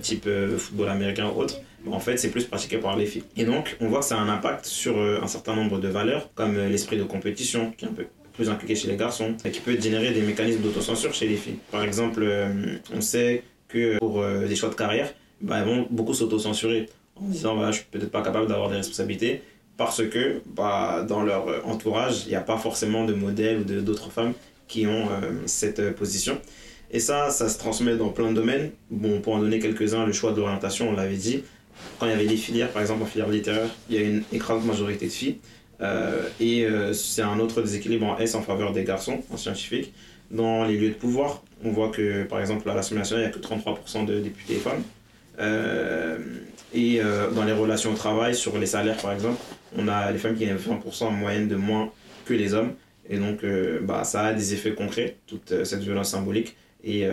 type 0.00 0.26
football 0.56 0.88
américain 0.88 1.30
ou 1.36 1.40
autre 1.40 1.56
en 1.90 2.00
fait, 2.00 2.16
c'est 2.16 2.30
plus 2.30 2.44
pratiqué 2.44 2.78
par 2.78 2.96
les 2.96 3.06
filles. 3.06 3.24
Et 3.36 3.44
donc, 3.44 3.76
on 3.80 3.88
voit 3.88 4.00
que 4.00 4.04
ça 4.04 4.18
a 4.18 4.20
un 4.20 4.28
impact 4.28 4.66
sur 4.66 4.98
euh, 4.98 5.20
un 5.22 5.26
certain 5.26 5.54
nombre 5.54 5.78
de 5.78 5.88
valeurs, 5.88 6.30
comme 6.34 6.56
euh, 6.56 6.68
l'esprit 6.68 6.96
de 6.96 7.04
compétition, 7.04 7.72
qui 7.76 7.84
est 7.84 7.88
un 7.88 7.92
peu 7.92 8.06
plus 8.34 8.50
impliqué 8.50 8.74
chez 8.74 8.88
les 8.88 8.96
garçons, 8.96 9.34
et 9.44 9.50
qui 9.50 9.60
peut 9.60 9.78
générer 9.78 10.12
des 10.12 10.20
mécanismes 10.22 10.60
d'autocensure 10.60 11.14
chez 11.14 11.26
les 11.26 11.36
filles. 11.36 11.58
Par 11.70 11.82
exemple, 11.82 12.22
euh, 12.22 12.76
on 12.94 13.00
sait 13.00 13.42
que 13.68 13.98
pour 13.98 14.24
des 14.24 14.56
choix 14.56 14.68
de 14.68 14.74
carrière, 14.74 15.12
bah, 15.40 15.58
elles 15.58 15.64
vont 15.64 15.86
beaucoup 15.90 16.12
s'autocensurer 16.12 16.88
en 17.14 17.26
disant 17.26 17.56
bah, 17.56 17.70
je 17.70 17.76
suis 17.76 17.86
peut-être 17.88 18.10
pas 18.10 18.22
capable 18.22 18.48
d'avoir 18.48 18.68
des 18.68 18.76
responsabilités 18.76 19.42
parce 19.76 20.02
que 20.08 20.42
bah, 20.44 21.06
dans 21.08 21.22
leur 21.22 21.64
entourage, 21.68 22.24
il 22.26 22.30
n'y 22.30 22.34
a 22.34 22.40
pas 22.40 22.56
forcément 22.56 23.04
de 23.04 23.14
modèles 23.14 23.58
ou 23.58 23.64
d'autres 23.64 24.10
femmes 24.10 24.32
qui 24.66 24.88
ont 24.88 25.06
cette 25.46 25.94
position. 25.94 26.40
Et 26.90 26.98
ça, 26.98 27.30
ça 27.30 27.48
se 27.48 27.58
transmet 27.58 27.96
dans 27.96 28.08
plein 28.08 28.30
de 28.30 28.34
domaines. 28.34 28.72
Bon, 28.90 29.20
pour 29.20 29.34
en 29.34 29.38
donner 29.38 29.60
quelques-uns, 29.60 30.04
le 30.04 30.12
choix 30.12 30.32
de 30.32 30.40
l'orientation, 30.40 30.88
on 30.88 30.92
l'avait 30.92 31.16
dit 31.16 31.44
quand 31.98 32.06
il 32.06 32.12
y 32.12 32.14
avait 32.14 32.26
des 32.26 32.36
filières, 32.36 32.70
par 32.70 32.82
exemple 32.82 33.02
en 33.02 33.06
filière 33.06 33.28
littéraire, 33.28 33.68
il 33.88 33.96
y 33.96 33.98
a 33.98 34.02
une 34.02 34.22
écrasante 34.32 34.64
majorité 34.64 35.06
de 35.06 35.10
filles. 35.10 35.36
Euh, 35.82 36.28
et 36.40 36.64
euh, 36.64 36.92
c'est 36.92 37.22
un 37.22 37.38
autre 37.38 37.62
déséquilibre 37.62 38.06
en 38.06 38.18
S 38.18 38.34
en 38.34 38.42
faveur 38.42 38.72
des 38.72 38.84
garçons, 38.84 39.22
en 39.32 39.36
scientifique. 39.36 39.92
Dans 40.30 40.64
les 40.64 40.76
lieux 40.76 40.90
de 40.90 40.94
pouvoir, 40.94 41.42
on 41.64 41.70
voit 41.70 41.90
que 41.90 42.24
par 42.24 42.40
exemple 42.40 42.68
à 42.70 42.74
l'Assemblée 42.74 43.00
nationale, 43.00 43.24
il 43.24 43.28
n'y 43.28 43.34
a 43.34 43.38
que 43.38 43.70
33% 43.70 44.06
de 44.06 44.20
députés 44.20 44.56
femmes. 44.56 44.82
Euh, 45.38 46.18
et 46.72 47.00
dans 47.34 47.44
les 47.44 47.52
relations 47.52 47.90
au 47.90 47.96
travail, 47.96 48.34
sur 48.36 48.56
les 48.56 48.66
salaires 48.66 48.98
par 48.98 49.12
exemple, 49.12 49.40
on 49.76 49.88
a 49.88 50.12
les 50.12 50.18
femmes 50.18 50.36
qui 50.36 50.44
ont 50.44 50.54
20% 50.54 51.04
en 51.06 51.10
moyenne 51.10 51.48
de 51.48 51.56
moins 51.56 51.90
que 52.26 52.32
les 52.32 52.54
hommes. 52.54 52.74
Et 53.08 53.16
donc 53.16 53.44
bah, 53.82 54.04
ça 54.04 54.26
a 54.26 54.32
des 54.32 54.54
effets 54.54 54.72
concrets, 54.74 55.16
toute 55.26 55.64
cette 55.64 55.80
violence 55.80 56.10
symbolique. 56.10 56.56
Et 56.84 57.08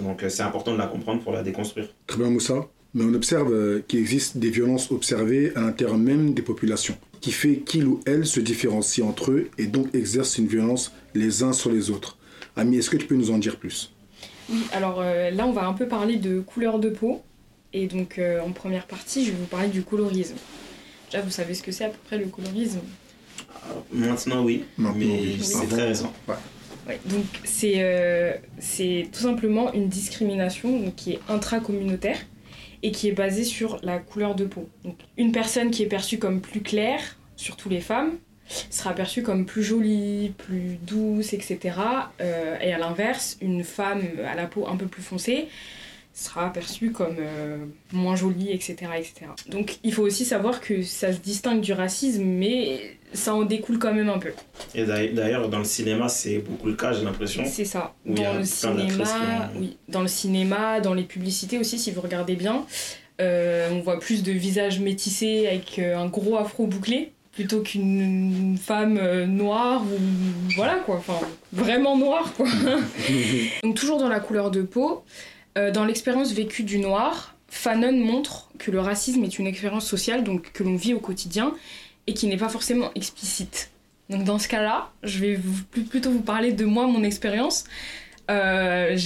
donc 0.00 0.24
c'est 0.28 0.44
important 0.44 0.74
de 0.74 0.78
la 0.78 0.86
comprendre 0.86 1.24
pour 1.24 1.32
la 1.32 1.42
déconstruire. 1.42 1.88
Très 2.06 2.18
bien 2.18 2.30
Moussa 2.30 2.68
mais 2.94 3.04
on 3.04 3.12
observe 3.12 3.52
euh, 3.52 3.82
qu'il 3.86 3.98
existe 3.98 4.38
des 4.38 4.50
violences 4.50 4.90
observées 4.90 5.52
à 5.56 5.60
l'intérieur 5.60 5.98
même 5.98 6.32
des 6.32 6.42
populations, 6.42 6.96
qui 7.20 7.32
fait 7.32 7.56
qu'il 7.56 7.86
ou 7.86 8.00
elle 8.06 8.24
se 8.24 8.40
différencie 8.40 9.04
entre 9.04 9.32
eux 9.32 9.50
et 9.58 9.66
donc 9.66 9.92
exerce 9.94 10.38
une 10.38 10.46
violence 10.46 10.92
les 11.14 11.42
uns 11.42 11.52
sur 11.52 11.72
les 11.72 11.90
autres. 11.90 12.16
Ami, 12.56 12.76
est-ce 12.76 12.90
que 12.90 12.96
tu 12.96 13.06
peux 13.06 13.16
nous 13.16 13.32
en 13.32 13.38
dire 13.38 13.56
plus? 13.56 13.92
Oui, 14.48 14.62
alors 14.72 15.00
euh, 15.00 15.30
là 15.30 15.46
on 15.46 15.52
va 15.52 15.66
un 15.66 15.72
peu 15.72 15.88
parler 15.88 16.16
de 16.16 16.40
couleur 16.40 16.78
de 16.78 16.90
peau. 16.90 17.22
Et 17.72 17.88
donc 17.88 18.18
euh, 18.18 18.40
en 18.40 18.52
première 18.52 18.86
partie, 18.86 19.24
je 19.24 19.32
vais 19.32 19.36
vous 19.36 19.46
parler 19.46 19.68
du 19.68 19.82
colorisme. 19.82 20.36
Déjà, 21.10 21.24
vous 21.24 21.30
savez 21.30 21.54
ce 21.54 21.62
que 21.62 21.72
c'est 21.72 21.84
à 21.84 21.88
peu 21.88 21.98
près 22.06 22.18
le 22.18 22.26
colorisme? 22.26 22.78
Maintenant 23.92 24.44
oui, 24.44 24.64
mais 24.78 25.38
c'est 25.40 25.66
très 25.66 25.88
récent. 25.88 26.12
Ouais, 26.86 27.00
donc 27.06 27.24
c'est 27.44 28.40
c'est 28.58 29.08
tout 29.10 29.22
simplement 29.22 29.72
une 29.72 29.88
discrimination 29.88 30.92
qui 30.94 31.12
est 31.12 31.20
intracommunautaire 31.28 32.18
et 32.84 32.92
qui 32.92 33.08
est 33.08 33.12
basée 33.12 33.44
sur 33.44 33.78
la 33.82 33.98
couleur 33.98 34.34
de 34.34 34.44
peau. 34.44 34.68
Donc, 34.84 34.98
une 35.16 35.32
personne 35.32 35.70
qui 35.70 35.82
est 35.82 35.86
perçue 35.86 36.18
comme 36.18 36.42
plus 36.42 36.60
claire, 36.60 37.00
surtout 37.34 37.70
les 37.70 37.80
femmes, 37.80 38.12
sera 38.68 38.92
perçue 38.92 39.22
comme 39.22 39.46
plus 39.46 39.62
jolie, 39.62 40.34
plus 40.36 40.76
douce, 40.82 41.32
etc. 41.32 41.78
Euh, 42.20 42.58
et 42.60 42.74
à 42.74 42.78
l'inverse, 42.78 43.38
une 43.40 43.64
femme 43.64 44.02
à 44.30 44.34
la 44.34 44.46
peau 44.46 44.68
un 44.68 44.76
peu 44.76 44.86
plus 44.86 45.02
foncée 45.02 45.48
sera 46.12 46.52
perçue 46.52 46.92
comme 46.92 47.16
euh, 47.18 47.56
moins 47.92 48.16
jolie, 48.16 48.52
etc., 48.52 48.76
etc. 48.98 49.26
Donc 49.48 49.78
il 49.82 49.92
faut 49.92 50.02
aussi 50.02 50.26
savoir 50.26 50.60
que 50.60 50.82
ça 50.82 51.10
se 51.12 51.18
distingue 51.18 51.62
du 51.62 51.72
racisme, 51.72 52.22
mais 52.22 52.98
ça 53.14 53.34
en 53.34 53.42
découle 53.42 53.78
quand 53.78 53.94
même 53.94 54.08
un 54.08 54.18
peu. 54.18 54.32
Et 54.74 54.84
d'ailleurs, 54.84 55.48
dans 55.48 55.58
le 55.58 55.64
cinéma, 55.64 56.08
c'est 56.08 56.38
beaucoup 56.38 56.66
le 56.66 56.74
cas, 56.74 56.92
j'ai 56.92 57.04
l'impression. 57.04 57.44
C'est 57.46 57.64
ça. 57.64 57.94
Dans 58.04 58.34
le 58.34 58.44
cinéma, 58.44 59.50
oui. 59.56 59.76
Dans 59.88 60.02
le 60.02 60.08
cinéma, 60.08 60.80
dans 60.80 60.94
les 60.94 61.04
publicités 61.04 61.58
aussi, 61.58 61.78
si 61.78 61.90
vous 61.90 62.00
regardez 62.00 62.36
bien, 62.36 62.66
euh, 63.20 63.70
on 63.72 63.80
voit 63.80 64.00
plus 64.00 64.22
de 64.22 64.32
visages 64.32 64.80
métissés 64.80 65.46
avec 65.46 65.78
euh, 65.78 65.96
un 65.96 66.06
gros 66.06 66.36
afro 66.36 66.66
bouclé 66.66 67.12
plutôt 67.30 67.62
qu'une 67.62 68.56
femme 68.60 68.98
euh, 69.00 69.26
noire 69.26 69.82
ou 69.84 70.54
voilà 70.56 70.76
quoi, 70.76 70.96
enfin 70.96 71.18
vraiment 71.52 71.96
noire 71.96 72.32
quoi. 72.36 72.46
Donc 73.62 73.76
toujours 73.76 73.98
dans 73.98 74.08
la 74.08 74.20
couleur 74.20 74.50
de 74.50 74.62
peau, 74.62 75.04
dans 75.56 75.84
l'expérience 75.84 76.32
vécue 76.32 76.64
du 76.64 76.78
noir, 76.80 77.36
Fanon 77.46 77.92
montre 77.92 78.50
que 78.58 78.72
le 78.72 78.80
racisme 78.80 79.22
est 79.22 79.38
une 79.38 79.46
expérience 79.46 79.86
sociale 79.86 80.24
donc 80.24 80.50
que 80.52 80.64
l'on 80.64 80.74
vit 80.74 80.94
au 80.94 80.98
quotidien 80.98 81.54
et 82.06 82.14
qui 82.14 82.26
n'est 82.26 82.36
pas 82.36 82.48
forcément 82.48 82.90
explicite. 82.94 83.70
Donc 84.10 84.24
dans 84.24 84.38
ce 84.38 84.48
cas-là, 84.48 84.90
je 85.02 85.18
vais 85.18 85.40
plutôt 85.90 86.10
vous 86.10 86.20
parler 86.20 86.52
de 86.52 86.64
moi, 86.64 86.86
mon 86.86 87.02
expérience. 87.02 87.64
Euh, 88.30 88.96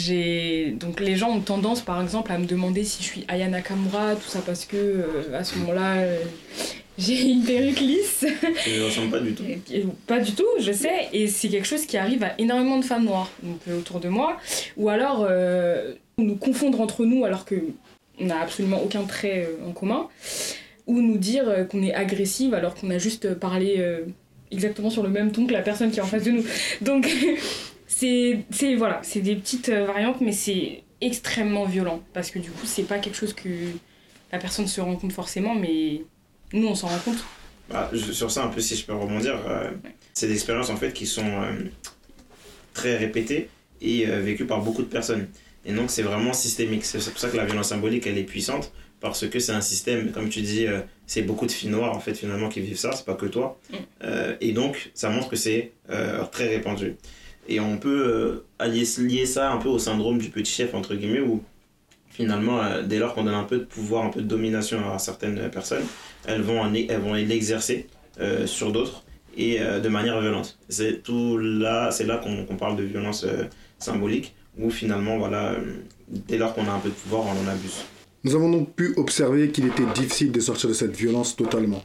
donc 0.74 1.00
les 1.00 1.16
gens 1.16 1.30
ont 1.30 1.40
tendance 1.40 1.80
par 1.80 2.00
exemple 2.00 2.30
à 2.30 2.38
me 2.38 2.46
demander 2.46 2.84
si 2.84 3.02
je 3.02 3.08
suis 3.08 3.24
Aya 3.26 3.48
Nakamura, 3.48 4.14
tout 4.14 4.28
ça 4.28 4.40
parce 4.46 4.64
que 4.64 4.76
euh, 4.76 5.36
à 5.36 5.42
ce 5.42 5.58
moment-là 5.58 5.96
euh, 5.96 6.18
j'ai 6.98 7.22
une 7.22 7.42
perruque 7.42 7.80
lisse. 7.80 8.24
Je 8.64 8.80
ne 8.80 8.84
ressemble 8.84 9.10
pas 9.10 9.18
du 9.18 9.34
tout. 9.34 9.42
pas 10.06 10.20
du 10.20 10.32
tout, 10.32 10.46
je 10.60 10.70
sais, 10.70 11.08
et 11.12 11.26
c'est 11.26 11.48
quelque 11.48 11.66
chose 11.66 11.84
qui 11.84 11.96
arrive 11.96 12.22
à 12.22 12.34
énormément 12.38 12.78
de 12.78 12.84
femmes 12.84 13.06
noires 13.06 13.30
donc, 13.42 13.60
autour 13.76 13.98
de 13.98 14.08
moi, 14.08 14.36
ou 14.76 14.88
alors 14.88 15.28
nous 16.18 16.36
confondre 16.36 16.80
entre 16.80 17.04
nous 17.04 17.24
alors 17.24 17.44
que 17.44 17.56
on 18.20 18.26
n'a 18.26 18.40
absolument 18.40 18.82
aucun 18.82 19.04
trait 19.04 19.48
en 19.66 19.70
commun, 19.70 20.08
ou 20.88 21.00
nous 21.00 21.18
dire 21.18 21.68
qu'on 21.70 21.82
est 21.82 21.94
agressive 21.94 22.54
alors 22.54 22.74
qu'on 22.74 22.90
a 22.90 22.98
juste 22.98 23.34
parlé 23.34 23.80
exactement 24.50 24.90
sur 24.90 25.02
le 25.02 25.08
même 25.08 25.32
ton 25.32 25.46
que 25.46 25.52
la 25.52 25.62
personne 25.62 25.90
qui 25.90 25.98
est 25.98 26.02
en 26.02 26.06
face 26.06 26.24
de 26.24 26.30
nous. 26.30 26.44
Donc 26.80 27.08
c'est 27.86 28.44
voilà, 28.76 29.00
c'est 29.02 29.20
des 29.20 29.36
petites 29.36 29.68
euh, 29.68 29.86
variantes, 29.86 30.20
mais 30.20 30.32
c'est 30.32 30.82
extrêmement 31.00 31.64
violent 31.64 32.02
parce 32.12 32.30
que 32.30 32.38
du 32.38 32.50
coup 32.50 32.66
c'est 32.66 32.82
pas 32.82 32.98
quelque 32.98 33.16
chose 33.16 33.32
que 33.32 33.48
la 34.32 34.38
personne 34.38 34.66
se 34.66 34.80
rend 34.80 34.96
compte 34.96 35.12
forcément, 35.12 35.54
mais 35.54 36.02
nous 36.52 36.68
on 36.68 36.74
s'en 36.74 36.88
rend 36.88 36.98
compte. 36.98 37.24
Bah, 37.70 37.90
sur 37.94 38.30
ça 38.30 38.44
un 38.44 38.48
peu 38.48 38.60
si 38.60 38.76
je 38.76 38.84
peux 38.84 38.94
rebondir, 38.94 39.38
euh, 39.46 39.70
c'est 40.14 40.26
des 40.26 40.34
expériences 40.34 40.70
en 40.70 40.76
fait 40.76 40.92
qui 40.92 41.06
sont 41.06 41.26
euh, 41.26 41.52
très 42.72 42.96
répétées 42.96 43.48
et 43.80 44.06
vécues 44.06 44.44
par 44.46 44.60
beaucoup 44.60 44.82
de 44.82 44.88
personnes. 44.88 45.28
Et 45.64 45.72
donc 45.72 45.90
c'est 45.90 46.02
vraiment 46.02 46.32
systémique. 46.32 46.84
C'est 46.84 46.98
pour 46.98 47.20
ça 47.20 47.28
que 47.28 47.36
la 47.36 47.44
violence 47.44 47.68
symbolique 47.68 48.08
elle 48.08 48.18
est 48.18 48.24
puissante 48.24 48.72
parce 49.00 49.26
que 49.26 49.38
c'est 49.38 49.52
un 49.52 49.60
système, 49.60 50.10
comme 50.10 50.28
tu 50.28 50.40
dis, 50.40 50.66
euh, 50.66 50.80
c'est 51.06 51.22
beaucoup 51.22 51.46
de 51.46 51.52
filles 51.52 51.70
noires 51.70 51.96
en 51.96 52.00
fait 52.00 52.14
finalement 52.14 52.48
qui 52.48 52.60
vivent 52.60 52.78
ça, 52.78 52.92
c'est 52.92 53.04
pas 53.04 53.14
que 53.14 53.26
toi. 53.26 53.58
Mm. 53.70 53.76
Euh, 54.04 54.36
et 54.40 54.52
donc 54.52 54.90
ça 54.94 55.10
montre 55.10 55.28
que 55.28 55.36
c'est 55.36 55.72
euh, 55.90 56.24
très 56.24 56.48
répandu. 56.48 56.96
Et 57.48 57.60
on 57.60 57.78
peut 57.78 58.44
allier, 58.58 58.84
lier 58.98 59.24
ça 59.24 59.50
un 59.50 59.56
peu 59.58 59.68
au 59.68 59.78
syndrome 59.78 60.18
du 60.18 60.28
petit 60.28 60.52
chef 60.52 60.74
entre 60.74 60.94
guillemets 60.94 61.20
où 61.20 61.42
finalement 62.10 62.60
dès 62.84 62.98
lors 62.98 63.14
qu'on 63.14 63.24
donne 63.24 63.34
un 63.34 63.44
peu 63.44 63.58
de 63.58 63.64
pouvoir, 63.64 64.04
un 64.04 64.10
peu 64.10 64.20
de 64.20 64.26
domination 64.26 64.92
à 64.92 64.98
certaines 64.98 65.48
personnes, 65.50 65.84
elles 66.26 66.42
vont, 66.42 66.62
elles 66.74 67.00
vont 67.00 67.14
l'exercer 67.14 67.86
sur 68.44 68.70
d'autres 68.70 69.04
et 69.36 69.60
de 69.60 69.88
manière 69.88 70.20
violente. 70.20 70.58
C'est 70.68 71.02
tout 71.02 71.38
là, 71.38 71.90
c'est 71.90 72.04
là 72.04 72.18
qu'on 72.18 72.56
parle 72.56 72.76
de 72.76 72.82
violence 72.82 73.24
symbolique 73.78 74.34
où 74.58 74.68
finalement 74.68 75.16
voilà, 75.16 75.54
dès 76.08 76.36
lors 76.36 76.54
qu'on 76.54 76.66
a 76.66 76.72
un 76.72 76.80
peu 76.80 76.90
de 76.90 76.94
pouvoir, 76.94 77.24
on 77.24 77.46
en 77.46 77.50
abuse. 77.50 77.84
Nous 78.24 78.34
avons 78.34 78.50
donc 78.50 78.74
pu 78.74 78.94
observer 78.96 79.50
qu'il 79.50 79.66
était 79.66 79.86
difficile 79.94 80.32
de 80.32 80.40
sortir 80.40 80.68
de 80.68 80.74
cette 80.74 80.96
violence 80.96 81.36
totalement, 81.36 81.84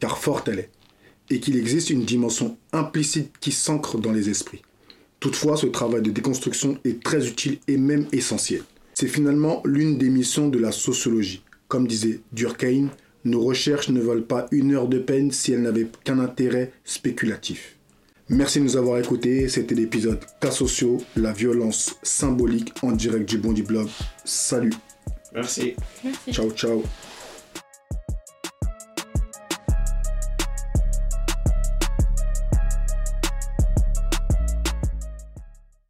car 0.00 0.18
forte 0.18 0.48
elle 0.48 0.58
est, 0.58 0.70
et 1.30 1.38
qu'il 1.38 1.56
existe 1.56 1.90
une 1.90 2.04
dimension 2.04 2.56
implicite 2.72 3.32
qui 3.40 3.52
s'ancre 3.52 3.98
dans 3.98 4.12
les 4.12 4.28
esprits. 4.28 4.62
Toutefois, 5.20 5.56
ce 5.56 5.66
travail 5.66 6.02
de 6.02 6.10
déconstruction 6.10 6.78
est 6.84 7.02
très 7.02 7.28
utile 7.28 7.58
et 7.68 7.76
même 7.76 8.06
essentiel. 8.12 8.62
C'est 8.94 9.08
finalement 9.08 9.62
l'une 9.64 9.98
des 9.98 10.10
missions 10.10 10.48
de 10.48 10.58
la 10.58 10.72
sociologie. 10.72 11.42
Comme 11.68 11.86
disait 11.86 12.20
Durkheim, 12.32 12.88
nos 13.24 13.40
recherches 13.40 13.90
ne 13.90 14.00
valent 14.00 14.22
pas 14.22 14.46
une 14.50 14.74
heure 14.74 14.88
de 14.88 14.98
peine 14.98 15.30
si 15.30 15.52
elles 15.52 15.62
n'avaient 15.62 15.88
qu'un 16.04 16.18
intérêt 16.18 16.72
spéculatif. 16.84 17.76
Merci 18.28 18.58
de 18.58 18.64
nous 18.64 18.76
avoir 18.76 18.98
écoutés. 18.98 19.48
C'était 19.48 19.74
l'épisode 19.74 20.20
Cas 20.40 20.50
sociaux, 20.50 20.98
la 21.16 21.32
violence 21.32 21.96
symbolique 22.02 22.72
en 22.82 22.92
direct 22.92 23.28
du 23.28 23.38
Bondi 23.38 23.62
Blog. 23.62 23.88
Salut 24.24 24.72
Merci. 25.40 25.76
Merci. 26.04 26.32
Ciao, 26.32 26.50
ciao. 26.52 26.82